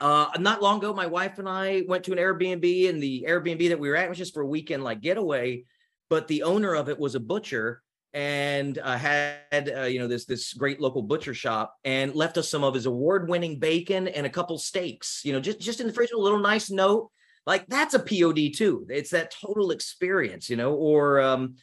Uh, 0.00 0.28
not 0.38 0.62
long 0.62 0.78
ago, 0.78 0.94
my 0.94 1.06
wife 1.06 1.38
and 1.38 1.48
I 1.48 1.82
went 1.86 2.04
to 2.04 2.12
an 2.12 2.18
Airbnb, 2.18 2.88
and 2.88 3.02
the 3.02 3.26
Airbnb 3.28 3.68
that 3.68 3.78
we 3.78 3.88
were 3.88 3.96
at 3.96 4.08
was 4.08 4.18
just 4.18 4.32
for 4.32 4.42
a 4.42 4.46
weekend 4.46 4.82
like 4.82 5.00
getaway. 5.00 5.64
But 6.08 6.26
the 6.26 6.42
owner 6.42 6.74
of 6.74 6.88
it 6.88 6.98
was 6.98 7.14
a 7.14 7.20
butcher 7.20 7.82
and 8.12 8.78
uh, 8.78 8.96
had 8.96 9.72
uh, 9.76 9.82
you 9.82 10.00
know 10.00 10.08
this 10.08 10.24
this 10.24 10.52
great 10.54 10.80
local 10.80 11.02
butcher 11.02 11.34
shop 11.34 11.76
and 11.84 12.14
left 12.14 12.38
us 12.38 12.48
some 12.48 12.64
of 12.64 12.74
his 12.74 12.86
award-winning 12.86 13.58
bacon 13.58 14.08
and 14.08 14.26
a 14.26 14.30
couple 14.30 14.58
steaks. 14.58 15.22
You 15.24 15.32
know, 15.32 15.40
just 15.40 15.60
just 15.60 15.80
in 15.80 15.86
the 15.86 15.92
fridge, 15.92 16.10
a 16.12 16.18
little 16.18 16.40
nice 16.40 16.70
note. 16.70 17.10
Like 17.46 17.66
that's 17.68 17.94
a 17.94 17.98
POD 17.98 18.54
too. 18.54 18.86
It's 18.88 19.10
that 19.10 19.32
total 19.32 19.70
experience, 19.70 20.50
you 20.50 20.56
know. 20.56 20.74
Or 20.74 21.20
um, 21.20 21.56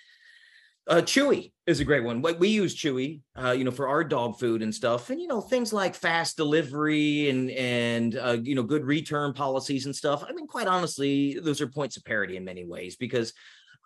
uh, 0.87 1.01
Chewy 1.01 1.51
is 1.65 1.79
a 1.79 1.85
great 1.85 2.03
one. 2.03 2.21
We 2.21 2.47
use 2.47 2.75
Chewy, 2.75 3.21
uh, 3.35 3.51
you 3.51 3.63
know, 3.63 3.71
for 3.71 3.87
our 3.87 4.03
dog 4.03 4.39
food 4.39 4.61
and 4.61 4.73
stuff, 4.73 5.09
and 5.09 5.19
you 5.19 5.27
know 5.27 5.41
things 5.41 5.73
like 5.73 5.95
fast 5.95 6.37
delivery 6.37 7.29
and 7.29 7.51
and 7.51 8.15
uh, 8.17 8.37
you 8.41 8.55
know 8.55 8.63
good 8.63 8.85
return 8.85 9.33
policies 9.33 9.85
and 9.85 9.95
stuff. 9.95 10.23
I 10.27 10.33
mean, 10.33 10.47
quite 10.47 10.67
honestly, 10.67 11.39
those 11.39 11.61
are 11.61 11.67
points 11.67 11.97
of 11.97 12.05
parity 12.05 12.37
in 12.37 12.45
many 12.45 12.65
ways 12.65 12.95
because 12.95 13.33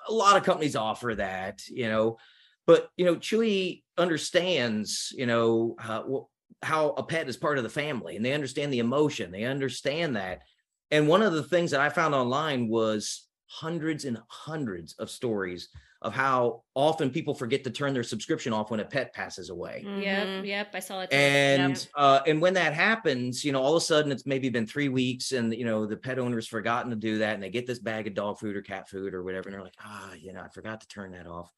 a 0.07 0.13
lot 0.13 0.37
of 0.37 0.43
companies 0.43 0.75
offer 0.75 1.15
that, 1.15 1.61
you 1.67 1.87
know, 1.87 2.17
but 2.65 2.89
you 2.97 3.05
know, 3.05 3.15
Chewy 3.15 3.83
understands, 3.97 5.13
you 5.15 5.25
know, 5.25 5.75
how, 5.79 6.29
how 6.61 6.89
a 6.89 7.03
pet 7.03 7.29
is 7.29 7.37
part 7.37 7.57
of 7.57 7.63
the 7.63 7.69
family 7.69 8.15
and 8.15 8.25
they 8.25 8.33
understand 8.33 8.71
the 8.71 8.79
emotion. 8.79 9.31
They 9.31 9.43
understand 9.43 10.15
that. 10.15 10.41
And 10.89 11.07
one 11.07 11.21
of 11.21 11.33
the 11.33 11.43
things 11.43 11.71
that 11.71 11.79
I 11.79 11.89
found 11.89 12.13
online 12.13 12.67
was 12.67 13.27
hundreds 13.47 14.05
and 14.05 14.17
hundreds 14.27 14.93
of 14.93 15.09
stories 15.09 15.69
of 16.01 16.13
how 16.13 16.63
often 16.73 17.11
people 17.11 17.35
forget 17.35 17.63
to 17.63 17.69
turn 17.69 17.93
their 17.93 18.03
subscription 18.03 18.53
off 18.53 18.71
when 18.71 18.79
a 18.79 18.85
pet 18.85 19.13
passes 19.13 19.49
away. 19.49 19.83
Mm-hmm. 19.85 20.01
Yep, 20.01 20.45
yep, 20.45 20.69
I 20.73 20.79
saw 20.79 21.01
it. 21.01 21.11
Too. 21.11 21.15
And 21.15 21.73
yep. 21.73 21.87
uh, 21.95 22.21
and 22.25 22.41
when 22.41 22.55
that 22.55 22.73
happens, 22.73 23.45
you 23.45 23.51
know, 23.51 23.61
all 23.61 23.75
of 23.75 23.81
a 23.81 23.85
sudden 23.85 24.11
it's 24.11 24.25
maybe 24.25 24.49
been 24.49 24.65
three 24.65 24.89
weeks, 24.89 25.31
and 25.31 25.53
you 25.53 25.65
know 25.65 25.85
the 25.85 25.97
pet 25.97 26.17
owner's 26.17 26.47
forgotten 26.47 26.89
to 26.89 26.95
do 26.95 27.19
that, 27.19 27.35
and 27.35 27.43
they 27.43 27.49
get 27.49 27.67
this 27.67 27.79
bag 27.79 28.07
of 28.07 28.15
dog 28.15 28.39
food 28.39 28.55
or 28.55 28.61
cat 28.61 28.89
food 28.89 29.13
or 29.13 29.23
whatever, 29.23 29.49
and 29.49 29.53
they're 29.53 29.63
like, 29.63 29.77
ah, 29.79 30.09
oh, 30.11 30.15
you 30.15 30.33
know, 30.33 30.41
I 30.41 30.49
forgot 30.49 30.81
to 30.81 30.87
turn 30.87 31.11
that 31.11 31.27
off. 31.27 31.51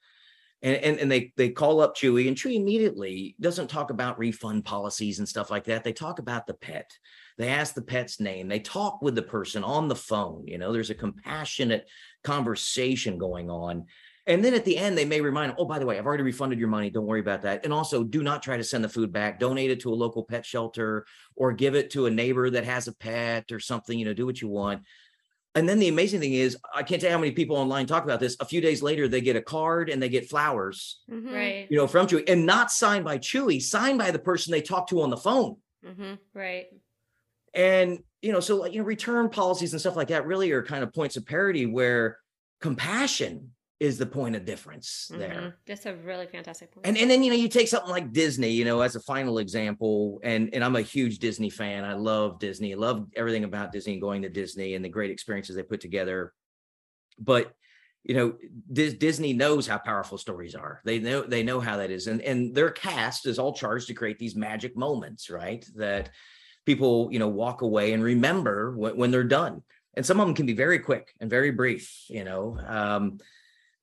And, 0.61 0.77
and, 0.77 0.99
and 0.99 1.11
they 1.11 1.31
they 1.37 1.49
call 1.49 1.79
up 1.79 1.95
Chewy, 1.95 2.27
and 2.27 2.35
Chewy 2.35 2.55
immediately 2.55 3.35
doesn't 3.39 3.69
talk 3.69 3.91
about 3.91 4.19
refund 4.19 4.65
policies 4.65 5.19
and 5.19 5.27
stuff 5.27 5.51
like 5.51 5.65
that. 5.65 5.85
They 5.85 5.93
talk 5.93 6.19
about 6.19 6.47
the 6.47 6.53
pet. 6.53 6.91
They 7.37 7.47
ask 7.47 7.73
the 7.73 7.81
pet's 7.81 8.19
name. 8.19 8.49
They 8.49 8.59
talk 8.59 9.01
with 9.01 9.15
the 9.15 9.23
person 9.23 9.63
on 9.63 9.87
the 9.87 9.95
phone. 9.95 10.47
You 10.47 10.57
know, 10.57 10.73
there's 10.73 10.89
a 10.89 10.95
compassionate 10.95 11.87
conversation 12.23 13.17
going 13.17 13.49
on 13.49 13.85
and 14.25 14.43
then 14.43 14.53
at 14.53 14.63
the 14.63 14.77
end, 14.77 14.97
they 14.97 15.03
may 15.05 15.19
remind 15.19 15.49
them, 15.49 15.57
oh, 15.59 15.65
by 15.65 15.79
the 15.79 15.85
way, 15.85 15.97
I've 15.97 16.05
already 16.05 16.23
refunded 16.23 16.57
your 16.57 16.69
money. 16.69 16.89
Don't 16.89 17.05
worry 17.05 17.19
about 17.19 17.41
that. 17.41 17.65
And 17.65 17.73
also, 17.73 18.03
do 18.03 18.23
not 18.23 18.41
try 18.41 18.55
to 18.55 18.63
send 18.63 18.83
the 18.83 18.89
food 18.89 19.11
back. 19.11 19.37
Donate 19.37 19.69
it 19.69 19.81
to 19.81 19.91
a 19.91 19.95
local 19.95 20.23
pet 20.23 20.45
shelter 20.45 21.05
or 21.35 21.51
give 21.51 21.75
it 21.75 21.91
to 21.91 22.05
a 22.05 22.11
neighbor 22.11 22.49
that 22.49 22.63
has 22.63 22.87
a 22.87 22.93
pet 22.93 23.51
or 23.51 23.59
something. 23.59 23.99
You 23.99 24.05
know, 24.05 24.13
do 24.13 24.25
what 24.25 24.41
you 24.41 24.47
want. 24.47 24.83
And 25.55 25.67
then 25.67 25.77
the 25.77 25.89
amazing 25.89 26.21
thing 26.21 26.33
is, 26.33 26.57
I 26.73 26.83
can't 26.83 27.01
tell 27.01 27.09
you 27.09 27.15
how 27.15 27.19
many 27.19 27.31
people 27.31 27.57
online 27.57 27.85
talk 27.85 28.05
about 28.05 28.19
this. 28.19 28.37
A 28.39 28.45
few 28.45 28.61
days 28.61 28.81
later, 28.81 29.07
they 29.07 29.21
get 29.21 29.35
a 29.35 29.41
card 29.41 29.89
and 29.89 30.01
they 30.01 30.09
get 30.09 30.29
flowers, 30.29 31.01
mm-hmm. 31.11 31.31
right? 31.31 31.67
You 31.69 31.77
know, 31.77 31.85
from 31.85 32.07
Chewy, 32.07 32.27
and 32.27 32.45
not 32.45 32.71
signed 32.71 33.05
by 33.05 33.19
Chewy, 33.19 33.61
signed 33.61 33.99
by 33.99 34.11
the 34.11 34.19
person 34.19 34.51
they 34.51 34.61
talked 34.61 34.89
to 34.89 35.01
on 35.01 35.09
the 35.09 35.17
phone, 35.17 35.57
mm-hmm. 35.85 36.13
right? 36.33 36.67
And 37.53 37.99
you 38.21 38.31
know, 38.31 38.39
so 38.39 38.65
you 38.65 38.79
know, 38.79 38.85
return 38.85 39.29
policies 39.29 39.73
and 39.73 39.81
stuff 39.81 39.97
like 39.97 40.07
that 40.07 40.25
really 40.25 40.51
are 40.53 40.63
kind 40.63 40.81
of 40.81 40.93
points 40.93 41.17
of 41.17 41.25
parity 41.25 41.65
where 41.65 42.17
compassion 42.61 43.51
is 43.83 43.97
the 43.97 44.05
point 44.05 44.33
of 44.33 44.45
difference 44.45 45.09
mm-hmm. 45.11 45.19
there. 45.19 45.57
That's 45.67 45.85
a 45.85 45.93
really 45.93 46.25
fantastic 46.25 46.71
point. 46.71 46.87
And 46.87 46.97
and 46.97 47.11
then 47.11 47.21
you 47.21 47.29
know 47.29 47.35
you 47.35 47.49
take 47.49 47.67
something 47.67 47.91
like 47.91 48.13
Disney, 48.13 48.51
you 48.51 48.63
know, 48.63 48.79
as 48.79 48.95
a 48.95 49.01
final 49.01 49.39
example, 49.39 50.21
and 50.23 50.49
and 50.53 50.63
I'm 50.63 50.77
a 50.77 50.81
huge 50.81 51.19
Disney 51.19 51.49
fan. 51.49 51.83
I 51.83 51.93
love 51.93 52.39
Disney. 52.39 52.73
I 52.73 52.77
love 52.77 53.07
everything 53.13 53.43
about 53.43 53.73
Disney 53.73 53.93
and 53.93 54.01
going 54.01 54.21
to 54.21 54.29
Disney 54.29 54.75
and 54.75 54.85
the 54.85 54.89
great 54.89 55.11
experiences 55.11 55.57
they 55.57 55.63
put 55.63 55.81
together. 55.81 56.31
But 57.19 57.51
you 58.03 58.15
know, 58.15 58.35
D- 58.71 58.95
Disney 58.95 59.33
knows 59.33 59.67
how 59.67 59.79
powerful 59.79 60.17
stories 60.17 60.55
are. 60.55 60.81
They 60.85 60.99
know 60.99 61.23
they 61.23 61.43
know 61.43 61.59
how 61.59 61.75
that 61.77 61.91
is, 61.91 62.07
and 62.07 62.21
and 62.21 62.55
their 62.55 62.71
cast 62.71 63.27
is 63.27 63.37
all 63.37 63.53
charged 63.53 63.87
to 63.87 63.93
create 63.93 64.17
these 64.17 64.35
magic 64.35 64.77
moments, 64.77 65.29
right? 65.29 65.65
That 65.75 66.09
people 66.65 67.09
you 67.11 67.19
know 67.19 67.27
walk 67.27 67.63
away 67.63 67.91
and 67.91 68.01
remember 68.01 68.77
when, 68.77 68.95
when 68.95 69.11
they're 69.11 69.25
done. 69.25 69.61
And 69.95 70.03
some 70.03 70.19
of 70.19 70.25
them 70.25 70.35
can 70.35 70.47
be 70.47 70.53
very 70.53 70.79
quick 70.79 71.13
and 71.19 71.29
very 71.29 71.51
brief, 71.51 72.05
you 72.09 72.23
know. 72.23 72.57
Um, 72.65 73.19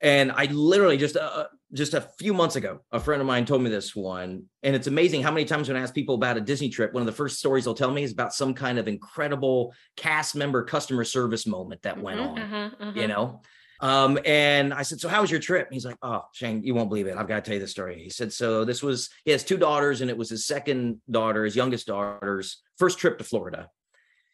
and 0.00 0.32
I 0.32 0.46
literally 0.46 0.96
just 0.96 1.16
uh, 1.16 1.20
uh, 1.20 1.44
just 1.72 1.94
a 1.94 2.00
few 2.18 2.32
months 2.32 2.56
ago, 2.56 2.80
a 2.90 2.98
friend 2.98 3.20
of 3.20 3.26
mine 3.26 3.44
told 3.44 3.62
me 3.62 3.70
this 3.70 3.94
one, 3.94 4.44
and 4.62 4.74
it's 4.74 4.86
amazing 4.86 5.22
how 5.22 5.30
many 5.30 5.44
times 5.44 5.68
when 5.68 5.76
I 5.76 5.80
ask 5.80 5.94
people 5.94 6.14
about 6.14 6.36
a 6.36 6.40
Disney 6.40 6.68
trip, 6.68 6.92
one 6.92 7.02
of 7.02 7.06
the 7.06 7.12
first 7.12 7.38
stories 7.38 7.64
they'll 7.64 7.74
tell 7.74 7.90
me 7.90 8.02
is 8.02 8.12
about 8.12 8.32
some 8.32 8.54
kind 8.54 8.78
of 8.78 8.88
incredible 8.88 9.74
cast 9.96 10.34
member 10.34 10.64
customer 10.64 11.04
service 11.04 11.46
moment 11.46 11.82
that 11.82 12.00
went 12.00 12.20
mm-hmm, 12.20 12.30
on. 12.30 12.38
Uh-huh, 12.38 12.70
uh-huh. 12.80 13.00
You 13.00 13.08
know, 13.08 13.42
um, 13.80 14.18
and 14.24 14.72
I 14.72 14.82
said, 14.82 15.00
"So 15.00 15.08
how 15.08 15.20
was 15.20 15.30
your 15.30 15.40
trip?" 15.40 15.68
he's 15.70 15.84
like, 15.84 15.96
"Oh, 16.02 16.22
Shane, 16.32 16.62
you 16.62 16.74
won't 16.74 16.88
believe 16.88 17.06
it. 17.06 17.16
I've 17.16 17.28
got 17.28 17.36
to 17.36 17.42
tell 17.42 17.54
you 17.54 17.60
the 17.60 17.66
story." 17.66 18.02
He 18.02 18.10
said, 18.10 18.32
"So 18.32 18.64
this 18.64 18.82
was 18.82 19.10
he 19.24 19.32
has 19.32 19.44
two 19.44 19.56
daughters, 19.56 20.00
and 20.00 20.10
it 20.10 20.16
was 20.16 20.30
his 20.30 20.46
second 20.46 21.00
daughter, 21.10 21.44
his 21.44 21.56
youngest 21.56 21.86
daughter's 21.86 22.62
first 22.78 22.98
trip 22.98 23.18
to 23.18 23.24
Florida. 23.24 23.68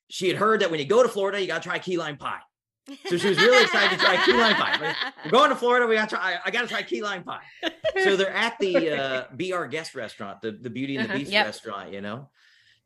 She 0.09 0.29
had 0.29 0.37
heard 0.37 0.61
that 0.61 0.71
when 0.71 0.79
you 0.79 0.87
go 0.87 1.03
to 1.03 1.09
Florida, 1.09 1.41
you 1.41 1.49
got 1.49 1.63
to 1.63 1.69
try 1.69 1.79
key 1.79 1.97
lime 1.97 2.19
pie." 2.19 2.41
So 3.09 3.17
she 3.17 3.29
was 3.29 3.39
really 3.39 3.63
excited 3.63 3.99
to 3.99 4.05
try 4.05 4.25
key 4.25 4.33
lime 4.33 4.55
pie. 4.55 4.95
We're 5.25 5.31
going 5.31 5.51
to 5.51 5.57
Florida. 5.57 5.87
We 5.87 5.97
got 5.97 6.09
to 6.09 6.17
try. 6.17 6.35
I, 6.35 6.39
I 6.45 6.51
got 6.51 6.63
to 6.63 6.69
try 6.69 6.83
key 6.83 7.03
lime 7.03 7.25
pie. 7.25 7.43
So 8.05 8.15
they're 8.17 8.31
at 8.31 8.59
the 8.61 8.91
uh, 8.91 9.25
Be 9.35 9.53
Our 9.53 9.67
Guest 9.67 9.95
restaurant, 9.95 10.41
the 10.41 10.53
the 10.53 10.71
Beauty 10.71 10.97
and 10.97 11.07
the 11.07 11.11
uh-huh, 11.11 11.19
Beast 11.19 11.33
yep. 11.33 11.47
restaurant, 11.47 11.93
you 11.93 12.01
know, 12.01 12.29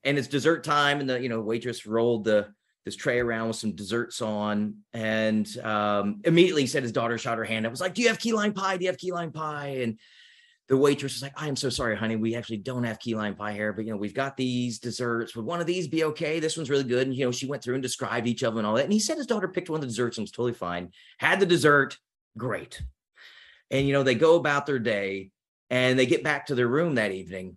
and 0.05 0.17
it's 0.17 0.29
dessert 0.29 0.65
time, 0.65 1.01
and 1.01 1.11
the 1.11 1.21
you 1.21 1.29
know 1.29 1.41
waitress 1.41 1.87
rolled 1.87 2.25
the 2.25 2.49
this 2.85 2.97
tray 2.97 3.21
around 3.21 3.49
with 3.49 3.57
some 3.57 3.73
desserts 3.73 4.23
on, 4.23 4.77
and 4.95 5.47
um, 5.59 6.21
immediately 6.25 6.67
said 6.67 6.83
his 6.83 6.93
daughter 6.93 7.19
shot 7.19 7.37
her 7.37 7.45
hand 7.45 7.67
up. 7.67 7.71
Was 7.71 7.81
like, 7.81 7.95
"Do 7.95 8.03
you 8.03 8.09
have 8.09 8.19
key 8.19 8.33
lime 8.33 8.55
pie? 8.55 8.79
Do 8.79 8.85
you 8.85 8.91
have 8.91 8.99
key 8.99 9.13
lime 9.13 9.33
pie?" 9.33 9.81
And 9.83 9.99
the 10.71 10.77
waitress 10.77 11.15
was 11.15 11.23
like, 11.23 11.33
I 11.35 11.49
am 11.49 11.57
so 11.57 11.69
sorry, 11.69 11.97
honey. 11.97 12.15
We 12.15 12.37
actually 12.37 12.59
don't 12.59 12.85
have 12.85 13.01
key 13.01 13.17
lime 13.17 13.35
pie 13.35 13.55
here, 13.55 13.73
but 13.73 13.85
you 13.85 13.91
know, 13.91 13.97
we've 13.97 14.15
got 14.15 14.37
these 14.37 14.79
desserts. 14.79 15.35
Would 15.35 15.45
one 15.45 15.61
of 15.61 15.67
these 15.67 15.89
be 15.89 16.05
okay? 16.05 16.39
This 16.39 16.57
one's 16.57 16.71
really 16.71 16.85
good. 16.85 17.09
And 17.09 17.17
you 17.17 17.25
know, 17.25 17.33
she 17.33 17.47
went 17.47 17.61
through 17.61 17.75
and 17.75 17.83
described 17.83 18.29
each 18.29 18.45
of 18.45 18.55
them 18.55 18.59
and 18.59 18.67
all 18.67 18.77
that. 18.77 18.85
And 18.85 18.93
he 18.93 19.01
said 19.01 19.17
his 19.17 19.27
daughter 19.27 19.49
picked 19.49 19.69
one 19.69 19.79
of 19.79 19.81
the 19.81 19.89
desserts 19.89 20.17
and 20.17 20.23
was 20.23 20.31
totally 20.31 20.53
fine. 20.53 20.93
Had 21.19 21.41
the 21.41 21.47
dessert, 21.47 21.99
great. 22.39 22.81
And 23.73 23.85
you 23.85 23.93
know, 23.93 24.05
they 24.05 24.15
go 24.15 24.37
about 24.37 24.65
their 24.65 24.79
day 24.79 25.33
and 25.71 25.99
they 25.99 26.07
get 26.07 26.23
back 26.23 26.47
to 26.47 26.55
their 26.55 26.69
room 26.69 26.95
that 26.95 27.11
evening 27.11 27.57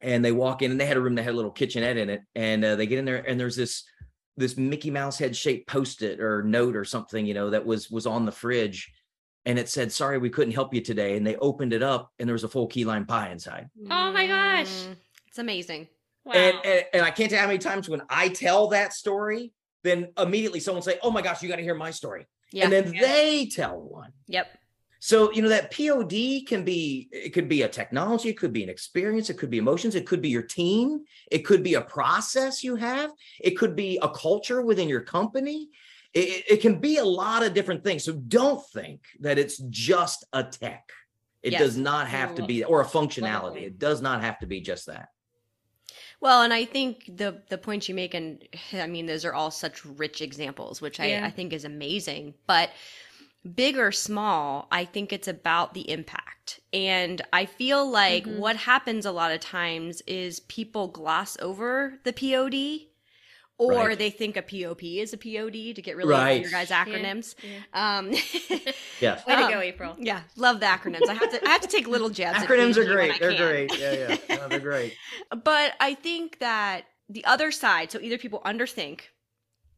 and 0.00 0.24
they 0.24 0.32
walk 0.32 0.62
in 0.62 0.70
and 0.70 0.80
they 0.80 0.86
had 0.86 0.96
a 0.96 1.02
room 1.02 1.16
that 1.16 1.24
had 1.24 1.34
a 1.34 1.36
little 1.36 1.50
kitchenette 1.50 1.98
in 1.98 2.08
it. 2.08 2.22
And 2.34 2.64
uh, 2.64 2.76
they 2.76 2.86
get 2.86 2.98
in 2.98 3.04
there 3.04 3.16
and 3.16 3.38
there's 3.38 3.56
this 3.56 3.84
this 4.38 4.56
Mickey 4.56 4.90
Mouse 4.90 5.18
head 5.18 5.36
shaped 5.36 5.68
post-it 5.68 6.20
or 6.20 6.42
note 6.42 6.74
or 6.74 6.86
something, 6.86 7.26
you 7.26 7.34
know, 7.34 7.50
that 7.50 7.66
was 7.66 7.90
was 7.90 8.06
on 8.06 8.24
the 8.24 8.32
fridge 8.32 8.90
and 9.46 9.58
it 9.58 9.68
said, 9.68 9.92
"Sorry, 9.92 10.18
we 10.18 10.30
couldn't 10.30 10.54
help 10.54 10.74
you 10.74 10.80
today." 10.80 11.16
And 11.16 11.26
they 11.26 11.36
opened 11.36 11.72
it 11.72 11.82
up, 11.82 12.12
and 12.18 12.28
there 12.28 12.34
was 12.34 12.44
a 12.44 12.48
full 12.48 12.66
key 12.66 12.84
lime 12.84 13.06
pie 13.06 13.30
inside. 13.30 13.68
Oh 13.90 14.12
my 14.12 14.26
gosh, 14.26 14.68
mm, 14.68 14.96
it's 15.28 15.38
amazing! 15.38 15.88
Wow. 16.24 16.34
And, 16.34 16.56
and, 16.64 16.84
and 16.94 17.02
I 17.04 17.10
can't 17.10 17.30
tell 17.30 17.40
how 17.40 17.46
many 17.46 17.58
times 17.58 17.88
when 17.88 18.02
I 18.08 18.28
tell 18.28 18.68
that 18.68 18.92
story, 18.92 19.52
then 19.82 20.08
immediately 20.18 20.60
someone 20.60 20.82
say, 20.82 20.98
"Oh 21.02 21.10
my 21.10 21.22
gosh, 21.22 21.42
you 21.42 21.48
got 21.48 21.56
to 21.56 21.62
hear 21.62 21.74
my 21.74 21.90
story," 21.90 22.26
yeah. 22.52 22.64
and 22.64 22.72
then 22.72 22.92
yeah. 22.92 23.00
they 23.00 23.46
tell 23.46 23.80
one. 23.80 24.12
Yep. 24.28 24.46
So 25.04 25.30
you 25.32 25.42
know 25.42 25.50
that 25.50 25.70
POD 25.70 26.46
can 26.46 26.64
be 26.64 27.10
it 27.12 27.34
could 27.34 27.46
be 27.46 27.60
a 27.60 27.68
technology, 27.68 28.30
it 28.30 28.38
could 28.38 28.54
be 28.54 28.62
an 28.62 28.70
experience, 28.70 29.28
it 29.28 29.36
could 29.36 29.50
be 29.50 29.58
emotions, 29.58 29.94
it 29.94 30.06
could 30.06 30.22
be 30.22 30.30
your 30.30 30.40
team, 30.40 31.04
it 31.30 31.40
could 31.40 31.62
be 31.62 31.74
a 31.74 31.82
process 31.82 32.64
you 32.64 32.74
have, 32.76 33.10
it 33.38 33.50
could 33.50 33.76
be 33.76 33.98
a 34.00 34.08
culture 34.08 34.62
within 34.62 34.88
your 34.88 35.02
company, 35.02 35.68
it, 36.14 36.44
it, 36.48 36.60
can 36.60 36.78
be 36.78 36.98
a 36.98 37.04
lot 37.04 37.42
of 37.42 37.54
different 37.54 37.82
things. 37.82 38.04
So 38.04 38.12
don't 38.12 38.64
think 38.68 39.02
that 39.20 39.38
it's 39.38 39.58
just 39.58 40.24
a 40.32 40.44
tech. 40.44 40.90
It 41.42 41.52
yes. 41.52 41.60
does 41.60 41.76
not 41.76 42.06
have 42.08 42.36
to 42.36 42.46
be, 42.46 42.64
or 42.64 42.80
a 42.80 42.86
functionality. 42.86 43.62
It 43.62 43.78
does 43.78 44.00
not 44.00 44.22
have 44.22 44.38
to 44.38 44.46
be 44.46 44.60
just 44.60 44.86
that. 44.86 45.08
Well, 46.20 46.42
and 46.42 46.54
I 46.54 46.64
think 46.64 47.04
the 47.06 47.42
the 47.50 47.58
points 47.58 47.86
you 47.86 47.94
make, 47.94 48.14
and 48.14 48.42
I 48.72 48.86
mean, 48.86 49.04
those 49.04 49.26
are 49.26 49.34
all 49.34 49.50
such 49.50 49.84
rich 49.84 50.22
examples, 50.22 50.80
which 50.80 50.98
I. 50.98 51.22
I 51.22 51.30
think 51.30 51.52
is 51.52 51.66
amazing. 51.66 52.32
But 52.46 52.70
big 53.54 53.76
or 53.76 53.92
small, 53.92 54.66
I 54.70 54.86
think 54.86 55.12
it's 55.12 55.28
about 55.28 55.74
the 55.74 55.90
impact. 55.90 56.60
And 56.72 57.20
I 57.32 57.44
feel 57.46 57.88
like 57.88 58.24
mm-hmm. 58.24 58.38
what 58.38 58.56
happens 58.56 59.04
a 59.04 59.12
lot 59.12 59.32
of 59.32 59.40
times 59.40 60.00
is 60.06 60.40
people 60.40 60.88
gloss 60.88 61.36
over 61.40 62.00
the 62.04 62.12
POD 62.12 62.88
or 63.58 63.72
right. 63.72 63.98
they 63.98 64.10
think 64.10 64.36
a 64.36 64.42
POP 64.42 64.82
is 64.82 65.12
a 65.12 65.16
POD 65.16 65.74
to 65.76 65.82
get 65.82 65.96
really 65.96 66.12
right. 66.12 66.30
of 66.30 66.42
your 66.42 66.50
guys' 66.50 66.70
acronyms. 66.70 67.34
Yeah. 67.42 67.50
yeah. 67.72 67.98
Um, 67.98 68.10
yes. 69.00 69.26
Way 69.26 69.36
to 69.36 69.48
go, 69.48 69.60
April. 69.60 69.96
Yeah, 69.98 70.22
love 70.36 70.60
the 70.60 70.66
acronyms. 70.66 71.08
I 71.08 71.14
have 71.14 71.30
to 71.30 71.46
I 71.46 71.50
have 71.50 71.60
to 71.60 71.68
take 71.68 71.86
little 71.86 72.10
jabs. 72.10 72.38
acronyms 72.38 72.76
are 72.76 72.84
great. 72.84 73.20
They're 73.20 73.36
great. 73.36 73.78
Yeah, 73.78 74.16
yeah, 74.28 74.36
no, 74.36 74.48
they're 74.48 74.60
great. 74.60 74.94
but 75.44 75.74
I 75.78 75.94
think 75.94 76.40
that 76.40 76.86
the 77.08 77.24
other 77.24 77.52
side, 77.52 77.92
so 77.92 78.00
either 78.00 78.18
people 78.18 78.40
underthink 78.44 79.00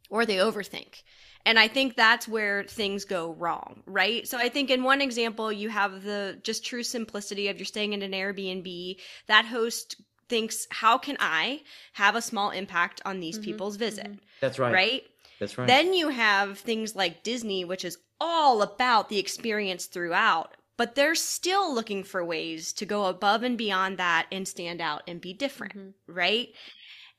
or 0.08 0.24
they 0.24 0.36
overthink. 0.36 1.02
And 1.44 1.60
I 1.60 1.68
think 1.68 1.94
that's 1.94 2.26
where 2.26 2.64
things 2.64 3.04
go 3.04 3.32
wrong, 3.32 3.82
right? 3.86 4.26
So 4.26 4.36
I 4.36 4.48
think 4.48 4.68
in 4.68 4.82
one 4.82 5.00
example, 5.00 5.52
you 5.52 5.68
have 5.68 6.02
the 6.02 6.40
just 6.42 6.66
true 6.66 6.82
simplicity 6.82 7.48
of 7.48 7.58
you're 7.58 7.66
staying 7.66 7.92
in 7.92 8.02
an 8.02 8.10
Airbnb. 8.10 8.96
That 9.28 9.44
host 9.44 9.94
thinks, 10.28 10.66
how 10.70 10.98
can 10.98 11.16
I 11.20 11.62
have 11.92 12.16
a 12.16 12.22
small 12.22 12.50
impact 12.50 13.00
on 13.04 13.20
these 13.20 13.36
mm-hmm, 13.36 13.44
people's 13.44 13.76
visit? 13.76 14.06
Mm-hmm. 14.06 14.24
That's 14.40 14.58
right. 14.58 14.72
Right? 14.72 15.02
That's 15.40 15.58
right. 15.58 15.66
Then 15.66 15.92
you 15.92 16.08
have 16.08 16.58
things 16.58 16.96
like 16.96 17.22
Disney, 17.22 17.64
which 17.64 17.84
is 17.84 17.98
all 18.20 18.62
about 18.62 19.08
the 19.08 19.18
experience 19.18 19.86
throughout, 19.86 20.56
but 20.76 20.94
they're 20.94 21.14
still 21.14 21.74
looking 21.74 22.04
for 22.04 22.24
ways 22.24 22.72
to 22.74 22.86
go 22.86 23.06
above 23.06 23.42
and 23.42 23.58
beyond 23.58 23.98
that 23.98 24.26
and 24.32 24.46
stand 24.48 24.80
out 24.80 25.02
and 25.06 25.20
be 25.20 25.32
different, 25.32 25.76
mm-hmm. 25.76 26.12
right? 26.12 26.48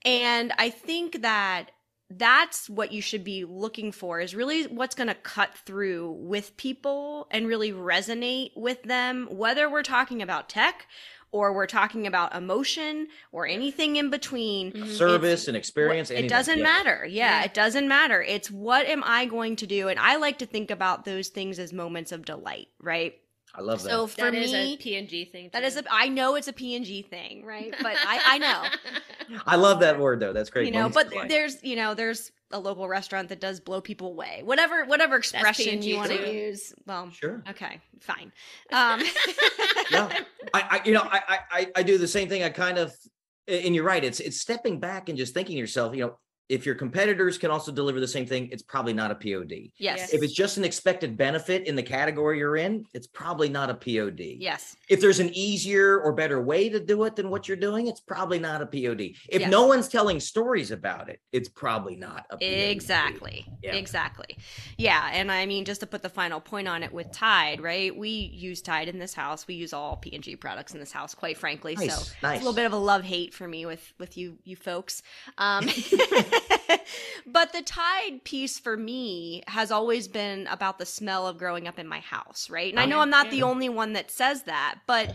And 0.03 0.53
I 0.57 0.69
think 0.69 1.21
that 1.21 1.71
that's 2.09 2.69
what 2.69 2.93
you 2.93 3.01
should 3.01 3.23
be 3.23 3.43
looking 3.43 3.91
for 3.91 4.21
is 4.21 4.33
really 4.33 4.63
what's 4.63 4.95
going 4.95 5.07
to 5.07 5.15
cut 5.15 5.53
through 5.65 6.11
with 6.11 6.55
people 6.55 7.27
and 7.31 7.47
really 7.47 7.73
resonate 7.73 8.51
with 8.55 8.81
them 8.83 9.27
whether 9.29 9.69
we're 9.69 9.83
talking 9.83 10.21
about 10.21 10.47
tech 10.47 10.87
or 11.31 11.53
we're 11.53 11.67
talking 11.67 12.07
about 12.07 12.35
emotion 12.35 13.07
or 13.31 13.47
anything 13.47 13.97
in 13.97 14.09
between. 14.09 14.71
Mm-hmm. 14.71 14.91
Service 14.91 15.47
and 15.47 15.57
experience. 15.57 16.09
It 16.09 16.29
doesn't 16.29 16.59
yeah. 16.59 16.63
matter. 16.63 17.05
Yeah, 17.05 17.39
yeah, 17.39 17.45
it 17.45 17.53
doesn't 17.53 17.87
matter. 17.87 18.21
It's 18.21 18.49
what 18.49 18.85
am 18.85 19.03
I 19.05 19.25
going 19.25 19.55
to 19.57 19.67
do? 19.67 19.87
And 19.89 19.99
I 19.99 20.15
like 20.17 20.39
to 20.39 20.45
think 20.45 20.71
about 20.71 21.05
those 21.05 21.27
things 21.29 21.59
as 21.59 21.73
moments 21.73 22.11
of 22.11 22.25
delight, 22.25 22.69
right? 22.81 23.15
I 23.57 23.61
love 23.61 23.81
that. 23.83 23.89
So 23.89 24.05
for 24.05 24.21
that 24.21 24.35
is 24.35 24.51
me, 24.51 24.75
a 24.75 24.77
P&G 24.77 25.25
thing. 25.25 25.45
Too. 25.45 25.49
That 25.53 25.63
is 25.63 25.77
a. 25.77 25.83
I 25.89 26.09
know 26.09 26.35
it's 26.35 26.47
a 26.47 26.53
P&G 26.53 27.01
thing, 27.03 27.43
right? 27.43 27.73
But 27.81 27.95
I, 28.05 28.21
I 28.25 28.37
know. 29.29 29.39
I 29.47 29.55
love 29.55 29.79
that 29.79 29.99
word 29.99 30.19
though. 30.19 30.31
That's 30.31 30.51
great. 30.51 30.67
You 30.67 30.71
know, 30.71 30.89
but 30.89 31.11
there's 31.27 31.63
you 31.63 31.75
know 31.75 31.95
there's 31.95 32.31
a 32.51 32.59
local 32.59 32.87
restaurant 32.87 33.29
that 33.29 33.41
does 33.41 33.59
blow 33.59 33.81
people 33.81 34.09
away. 34.09 34.41
Whatever 34.43 34.85
whatever 34.85 35.15
expression 35.17 35.81
you 35.81 35.97
want 35.97 36.11
to 36.11 36.31
use. 36.31 36.73
Well, 36.85 37.09
sure. 37.09 37.43
Okay, 37.49 37.81
fine. 37.99 38.31
Um. 38.71 39.01
yeah, 39.91 40.19
I, 40.53 40.61
I 40.61 40.81
you 40.85 40.93
know 40.93 41.01
I, 41.03 41.39
I 41.51 41.67
I 41.77 41.83
do 41.83 41.97
the 41.97 42.07
same 42.07 42.29
thing. 42.29 42.43
I 42.43 42.49
kind 42.49 42.77
of 42.77 42.93
and 43.47 43.73
you're 43.73 43.83
right. 43.83 44.03
It's 44.03 44.19
it's 44.19 44.39
stepping 44.39 44.79
back 44.79 45.09
and 45.09 45.17
just 45.17 45.33
thinking 45.33 45.55
to 45.55 45.59
yourself. 45.59 45.95
You 45.95 46.01
know, 46.05 46.19
if 46.49 46.65
your 46.65 46.75
competitors 46.75 47.37
can 47.37 47.51
also 47.51 47.71
deliver 47.71 47.99
the 47.99 48.07
same 48.07 48.25
thing, 48.25 48.49
it's 48.51 48.63
probably 48.63 48.93
not 48.93 49.11
a 49.11 49.15
POD. 49.15 49.71
Yes. 49.77 50.13
If 50.13 50.23
it's 50.23 50.33
just 50.33 50.57
an 50.57 50.63
expected 50.63 51.17
benefit 51.17 51.67
in 51.67 51.75
the 51.75 51.83
category 51.83 52.39
you're 52.39 52.55
in, 52.55 52.85
it's 52.93 53.07
probably 53.07 53.49
not 53.49 53.69
a 53.69 53.73
POD. 53.73 54.37
Yes. 54.39 54.77
If 54.87 55.01
there's 55.01 55.19
an 55.19 55.29
easier 55.33 55.99
or 55.99 56.13
better 56.13 56.41
way 56.41 56.69
to 56.69 56.79
do 56.79 57.03
it 57.03 57.15
than 57.15 57.29
what 57.29 57.47
you're 57.47 57.57
doing, 57.57 57.87
it's 57.87 57.99
probably 57.99 58.39
not 58.39 58.61
a 58.61 58.65
POD. 58.65 59.01
If 59.27 59.41
yes. 59.41 59.51
no 59.51 59.65
one's 59.65 59.89
telling 59.89 60.19
stories 60.19 60.71
about 60.71 61.09
it, 61.09 61.19
it's 61.33 61.49
probably 61.49 61.95
not 61.95 62.25
a 62.29 62.37
POD. 62.37 62.43
Exactly. 62.43 63.45
Yeah. 63.61 63.75
Exactly. 63.75 64.37
Yeah. 64.77 65.09
And 65.11 65.31
I 65.31 65.45
mean, 65.45 65.65
just 65.65 65.81
to 65.81 65.87
put 65.87 66.01
the 66.01 66.09
final 66.09 66.39
point 66.39 66.67
on 66.67 66.81
it 66.81 66.93
with 66.93 67.11
Tide, 67.11 67.59
right? 67.61 67.95
We 67.95 68.09
use 68.09 68.61
Tide 68.61 68.87
in 68.87 68.99
this 68.99 69.13
house. 69.13 69.47
We 69.47 69.55
use 69.55 69.73
all 69.73 69.97
P&G 69.97 70.37
products 70.37 70.73
in 70.73 70.79
this 70.79 70.93
house, 70.93 71.13
quite 71.13 71.37
frankly. 71.37 71.75
Nice. 71.75 71.93
So 71.93 72.13
nice. 72.23 72.35
it's 72.37 72.43
a 72.43 72.45
little 72.45 72.53
bit 72.53 72.65
of 72.65 72.73
a 72.73 72.77
love 72.77 73.03
hate 73.03 73.33
for 73.33 73.47
me 73.47 73.65
with 73.65 73.93
with 73.99 74.17
you 74.17 74.37
you 74.45 74.55
folks. 74.55 75.01
Um 75.37 75.67
but 77.25 77.53
the 77.53 77.61
Tide 77.61 78.23
piece 78.23 78.59
for 78.59 78.77
me 78.77 79.43
has 79.47 79.71
always 79.71 80.07
been 80.07 80.47
about 80.47 80.79
the 80.79 80.85
smell 80.85 81.27
of 81.27 81.37
growing 81.37 81.67
up 81.67 81.79
in 81.79 81.87
my 81.87 81.99
house, 81.99 82.49
right? 82.49 82.71
And 82.71 82.79
I 82.79 82.85
know 82.85 82.99
I'm 82.99 83.09
not 83.09 83.31
the 83.31 83.43
only 83.43 83.69
one 83.69 83.93
that 83.93 84.11
says 84.11 84.43
that, 84.43 84.79
but 84.87 85.13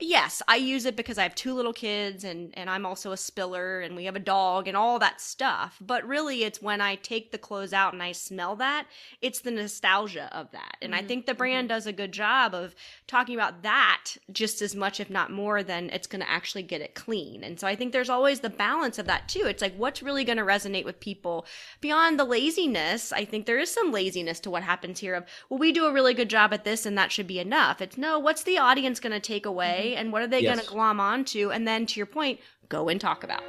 yes, 0.00 0.42
I 0.48 0.56
use 0.56 0.86
it 0.86 0.96
because 0.96 1.18
I 1.18 1.22
have 1.22 1.34
two 1.34 1.54
little 1.54 1.72
kids 1.72 2.24
and 2.24 2.50
and 2.56 2.68
I'm 2.68 2.86
also 2.86 3.12
a 3.12 3.16
spiller 3.16 3.80
and 3.80 3.94
we 3.94 4.04
have 4.04 4.16
a 4.16 4.20
dog 4.20 4.66
and 4.66 4.76
all 4.76 4.98
that 4.98 5.20
stuff. 5.20 5.78
But 5.80 6.06
really 6.06 6.44
it's 6.44 6.60
when 6.60 6.80
I 6.80 6.96
take 6.96 7.30
the 7.30 7.38
clothes 7.38 7.72
out 7.72 7.92
and 7.92 8.02
I 8.02 8.12
smell 8.12 8.56
that, 8.56 8.86
it's 9.22 9.40
the 9.40 9.50
nostalgia 9.50 10.28
of 10.32 10.50
that. 10.52 10.76
And 10.82 10.92
mm-hmm. 10.92 11.04
I 11.04 11.06
think 11.06 11.26
the 11.26 11.34
brand 11.34 11.68
mm-hmm. 11.68 11.76
does 11.76 11.86
a 11.86 11.92
good 11.92 12.12
job 12.12 12.54
of 12.54 12.74
talking 13.06 13.34
about 13.34 13.62
that 13.62 14.12
just 14.32 14.62
as 14.62 14.74
much 14.74 15.00
if 15.00 15.10
not 15.10 15.30
more 15.30 15.62
than 15.62 15.90
it's 15.90 16.06
going 16.06 16.22
to 16.22 16.30
actually 16.30 16.62
get 16.62 16.80
it 16.80 16.94
clean. 16.94 17.44
And 17.44 17.58
so 17.60 17.66
I 17.66 17.76
think 17.76 17.92
there's 17.92 18.10
always 18.10 18.40
the 18.40 18.50
balance 18.50 18.98
of 18.98 19.06
that 19.06 19.28
too. 19.28 19.44
It's 19.46 19.62
like 19.62 19.76
what's 19.76 20.02
really 20.02 20.24
going 20.24 20.38
to 20.38 20.44
resonate 20.44 20.84
with 20.84 21.00
people 21.00 21.46
beyond 21.80 22.18
the 22.18 22.24
laziness. 22.24 23.12
I 23.12 23.24
think 23.24 23.46
there 23.46 23.58
is 23.58 23.70
some 23.70 23.92
laziness 23.92 24.40
to 24.40 24.50
what 24.50 24.62
happens 24.62 25.00
here 25.00 25.14
of 25.14 25.24
well 25.48 25.58
we 25.58 25.72
do 25.72 25.86
a 25.86 25.92
really 25.92 26.14
good 26.14 26.30
job 26.30 26.52
at 26.52 26.64
this 26.64 26.84
and 26.86 26.98
that 26.98 27.12
should 27.12 27.26
be 27.26 27.38
enough. 27.38 27.80
It's 27.80 27.98
no, 27.98 28.18
what's 28.18 28.42
the 28.42 28.58
audience 28.58 29.00
going 29.00 29.12
to 29.12 29.20
take 29.20 29.46
away? 29.46 29.78
Mm-hmm 29.78 29.83
and 29.92 30.12
what 30.12 30.22
are 30.22 30.26
they 30.26 30.40
yes. 30.40 30.54
going 30.54 30.66
to 30.66 30.72
glom 30.72 31.00
onto? 31.00 31.50
And 31.50 31.68
then 31.68 31.86
to 31.86 32.00
your 32.00 32.06
point 32.06 32.40
go 32.68 32.88
and 32.88 33.00
talk 33.00 33.24
about. 33.24 33.42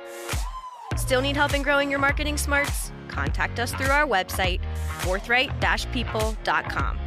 Still 0.98 1.22
need 1.22 1.36
help 1.36 1.54
in 1.54 1.62
growing 1.62 1.90
your 1.90 2.00
marketing 2.00 2.38
smarts? 2.38 2.92
Contact 3.08 3.60
us 3.60 3.72
through 3.74 3.88
our 3.88 4.06
website 4.08 4.60
forthright-people.com 5.02 7.00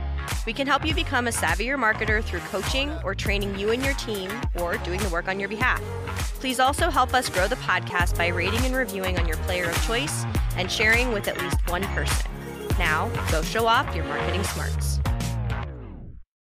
we 0.47 0.53
can 0.53 0.67
help 0.67 0.85
you 0.85 0.95
become 0.95 1.27
a 1.27 1.31
savvier 1.31 1.77
marketer 1.77 2.23
through 2.23 2.41
coaching 2.41 2.91
or 3.05 3.15
training 3.15 3.59
you 3.59 3.71
and 3.71 3.85
your 3.85 3.95
team 3.95 4.31
or 4.57 4.79
doing 4.79 5.01
the 5.01 5.09
work 5.11 5.29
on 5.29 5.39
your 5.39 5.49
behalf. 5.49 5.83
Please 6.41 6.61
also 6.61 6.89
help 6.89 7.13
us 7.13 7.29
grow 7.29 7.49
the 7.49 7.57
podcast 7.57 8.17
by 8.17 8.29
rating 8.29 8.65
and 8.65 8.75
reviewing 8.75 9.19
on 9.19 9.27
your 9.27 9.37
player 9.39 9.69
of 9.69 9.87
choice 9.87 10.25
and 10.57 10.71
sharing 10.71 11.13
with 11.13 11.29
at 11.29 11.39
least 11.41 11.59
one 11.69 11.83
person. 11.89 12.31
Now 12.79 13.11
go 13.31 13.43
show 13.43 13.67
off 13.67 13.95
your 13.95 14.05
marketing 14.05 14.45
smarts 14.45 15.01